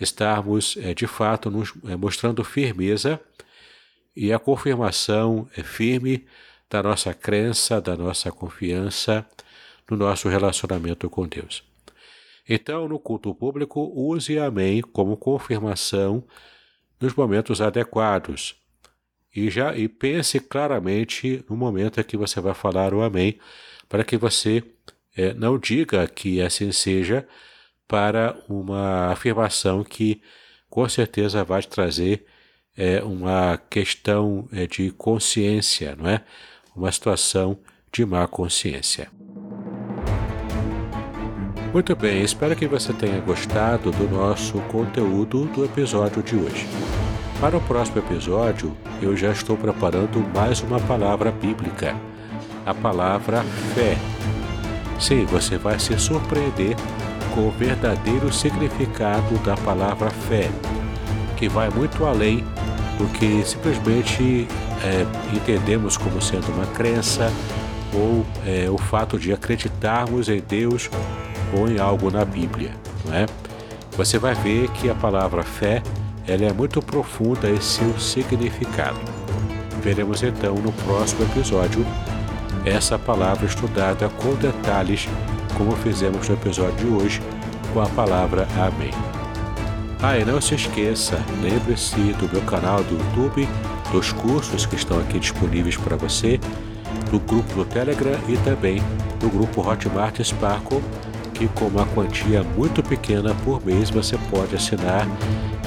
estarmos 0.00 0.76
é, 0.78 0.92
de 0.92 1.06
fato 1.06 1.52
nos 1.52 1.72
mostrando 2.00 2.42
firmeza 2.42 3.20
e 4.16 4.32
a 4.32 4.40
confirmação 4.40 5.48
é 5.56 5.62
firme 5.62 6.26
da 6.72 6.82
nossa 6.82 7.12
crença, 7.12 7.82
da 7.82 7.94
nossa 7.94 8.32
confiança 8.32 9.26
no 9.90 9.94
nosso 9.94 10.26
relacionamento 10.26 11.10
com 11.10 11.28
Deus. 11.28 11.62
Então, 12.48 12.88
no 12.88 12.98
culto 12.98 13.34
público, 13.34 13.92
use 13.94 14.38
Amém 14.38 14.80
como 14.80 15.14
confirmação 15.14 16.24
nos 16.98 17.14
momentos 17.14 17.60
adequados. 17.60 18.56
E 19.36 19.50
já 19.50 19.76
e 19.76 19.86
pense 19.86 20.40
claramente 20.40 21.44
no 21.48 21.54
momento 21.56 22.00
em 22.00 22.04
que 22.04 22.16
você 22.16 22.40
vai 22.40 22.54
falar 22.54 22.94
o 22.94 23.02
Amém, 23.02 23.38
para 23.86 24.02
que 24.02 24.16
você 24.16 24.64
é, 25.14 25.34
não 25.34 25.58
diga 25.58 26.08
que 26.08 26.40
assim 26.40 26.72
seja, 26.72 27.28
para 27.86 28.34
uma 28.48 29.08
afirmação 29.12 29.84
que 29.84 30.22
com 30.70 30.88
certeza 30.88 31.44
vai 31.44 31.60
te 31.60 31.68
trazer 31.68 32.24
é, 32.74 33.02
uma 33.02 33.58
questão 33.58 34.48
é, 34.50 34.66
de 34.66 34.90
consciência, 34.90 35.94
não 35.94 36.08
é? 36.08 36.24
Uma 36.74 36.90
situação 36.90 37.58
de 37.92 38.06
má 38.06 38.26
consciência. 38.26 39.10
Muito 41.70 41.94
bem, 41.94 42.22
espero 42.22 42.56
que 42.56 42.66
você 42.66 42.94
tenha 42.94 43.20
gostado 43.20 43.90
do 43.90 44.08
nosso 44.08 44.58
conteúdo 44.62 45.44
do 45.46 45.66
episódio 45.66 46.22
de 46.22 46.34
hoje. 46.34 46.66
Para 47.40 47.58
o 47.58 47.60
próximo 47.60 47.98
episódio, 47.98 48.74
eu 49.02 49.14
já 49.14 49.32
estou 49.32 49.54
preparando 49.56 50.18
mais 50.34 50.62
uma 50.62 50.80
palavra 50.80 51.30
bíblica, 51.30 51.94
a 52.64 52.72
palavra 52.72 53.42
fé. 53.74 53.98
Sim, 54.98 55.26
você 55.26 55.58
vai 55.58 55.78
se 55.78 55.98
surpreender 55.98 56.74
com 57.34 57.48
o 57.48 57.50
verdadeiro 57.50 58.32
significado 58.32 59.36
da 59.44 59.56
palavra 59.58 60.08
fé, 60.10 60.50
que 61.36 61.50
vai 61.50 61.68
muito 61.68 62.04
além 62.06 62.42
do 62.98 63.06
que 63.18 63.42
simplesmente 63.44 64.46
é, 64.84 65.06
entendemos 65.34 65.96
como 65.96 66.20
sendo 66.20 66.52
uma 66.52 66.66
crença 66.66 67.32
ou 67.92 68.24
é, 68.46 68.70
o 68.70 68.78
fato 68.78 69.18
de 69.18 69.32
acreditarmos 69.32 70.28
em 70.28 70.40
Deus 70.40 70.90
ou 71.56 71.68
em 71.68 71.78
algo 71.78 72.10
na 72.10 72.24
Bíblia, 72.24 72.72
não 73.04 73.14
é? 73.14 73.26
Você 73.96 74.18
vai 74.18 74.34
ver 74.34 74.68
que 74.70 74.88
a 74.88 74.94
palavra 74.94 75.42
fé 75.42 75.82
ela 76.26 76.44
é 76.44 76.52
muito 76.52 76.80
profunda 76.80 77.50
em 77.50 77.60
seu 77.60 77.98
significado. 77.98 78.98
Veremos 79.82 80.22
então 80.22 80.54
no 80.54 80.72
próximo 80.72 81.24
episódio 81.24 81.84
essa 82.64 82.98
palavra 82.98 83.44
estudada 83.44 84.08
com 84.08 84.34
detalhes 84.36 85.08
como 85.58 85.72
fizemos 85.76 86.28
no 86.28 86.34
episódio 86.34 86.76
de 86.76 86.86
hoje 86.86 87.22
com 87.72 87.80
a 87.80 87.86
palavra 87.86 88.46
Amém. 88.56 89.21
Ah, 90.04 90.18
e 90.18 90.24
não 90.24 90.40
se 90.40 90.56
esqueça, 90.56 91.16
lembre-se 91.40 91.94
do 92.14 92.28
meu 92.32 92.42
canal 92.42 92.82
do 92.82 92.98
YouTube, 92.98 93.48
dos 93.92 94.10
cursos 94.10 94.66
que 94.66 94.74
estão 94.74 94.98
aqui 94.98 95.20
disponíveis 95.20 95.76
para 95.76 95.96
você, 95.96 96.40
do 97.08 97.20
grupo 97.20 97.54
do 97.54 97.64
Telegram 97.64 98.18
e 98.28 98.36
também 98.38 98.82
do 99.20 99.28
grupo 99.28 99.60
Hotmart 99.60 100.20
Sparkle, 100.20 100.82
que 101.32 101.46
com 101.46 101.66
uma 101.66 101.86
quantia 101.86 102.42
muito 102.42 102.82
pequena 102.82 103.32
por 103.44 103.64
mês 103.64 103.90
você 103.90 104.18
pode 104.28 104.56
assinar 104.56 105.06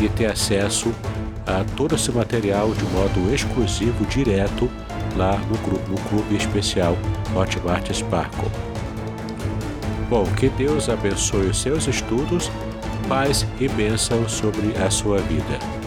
e 0.02 0.10
ter 0.10 0.26
acesso 0.26 0.94
a 1.48 1.64
todo 1.78 1.96
esse 1.96 2.12
material 2.12 2.74
de 2.74 2.84
modo 2.86 3.34
exclusivo, 3.34 4.06
direto, 4.08 4.70
lá 5.16 5.38
no, 5.38 5.58
grupo, 5.60 5.90
no 5.90 5.98
clube 6.10 6.36
especial 6.36 6.98
Hotmart 7.34 7.90
Sparkle. 7.90 8.52
Bom, 10.10 10.26
que 10.36 10.50
Deus 10.50 10.90
abençoe 10.90 11.48
os 11.48 11.62
seus 11.62 11.88
estudos, 11.88 12.52
paz 13.08 13.46
e 13.60 13.68
bênção 13.68 14.28
sobre 14.28 14.76
a 14.78 14.90
sua 14.90 15.20
vida. 15.20 15.85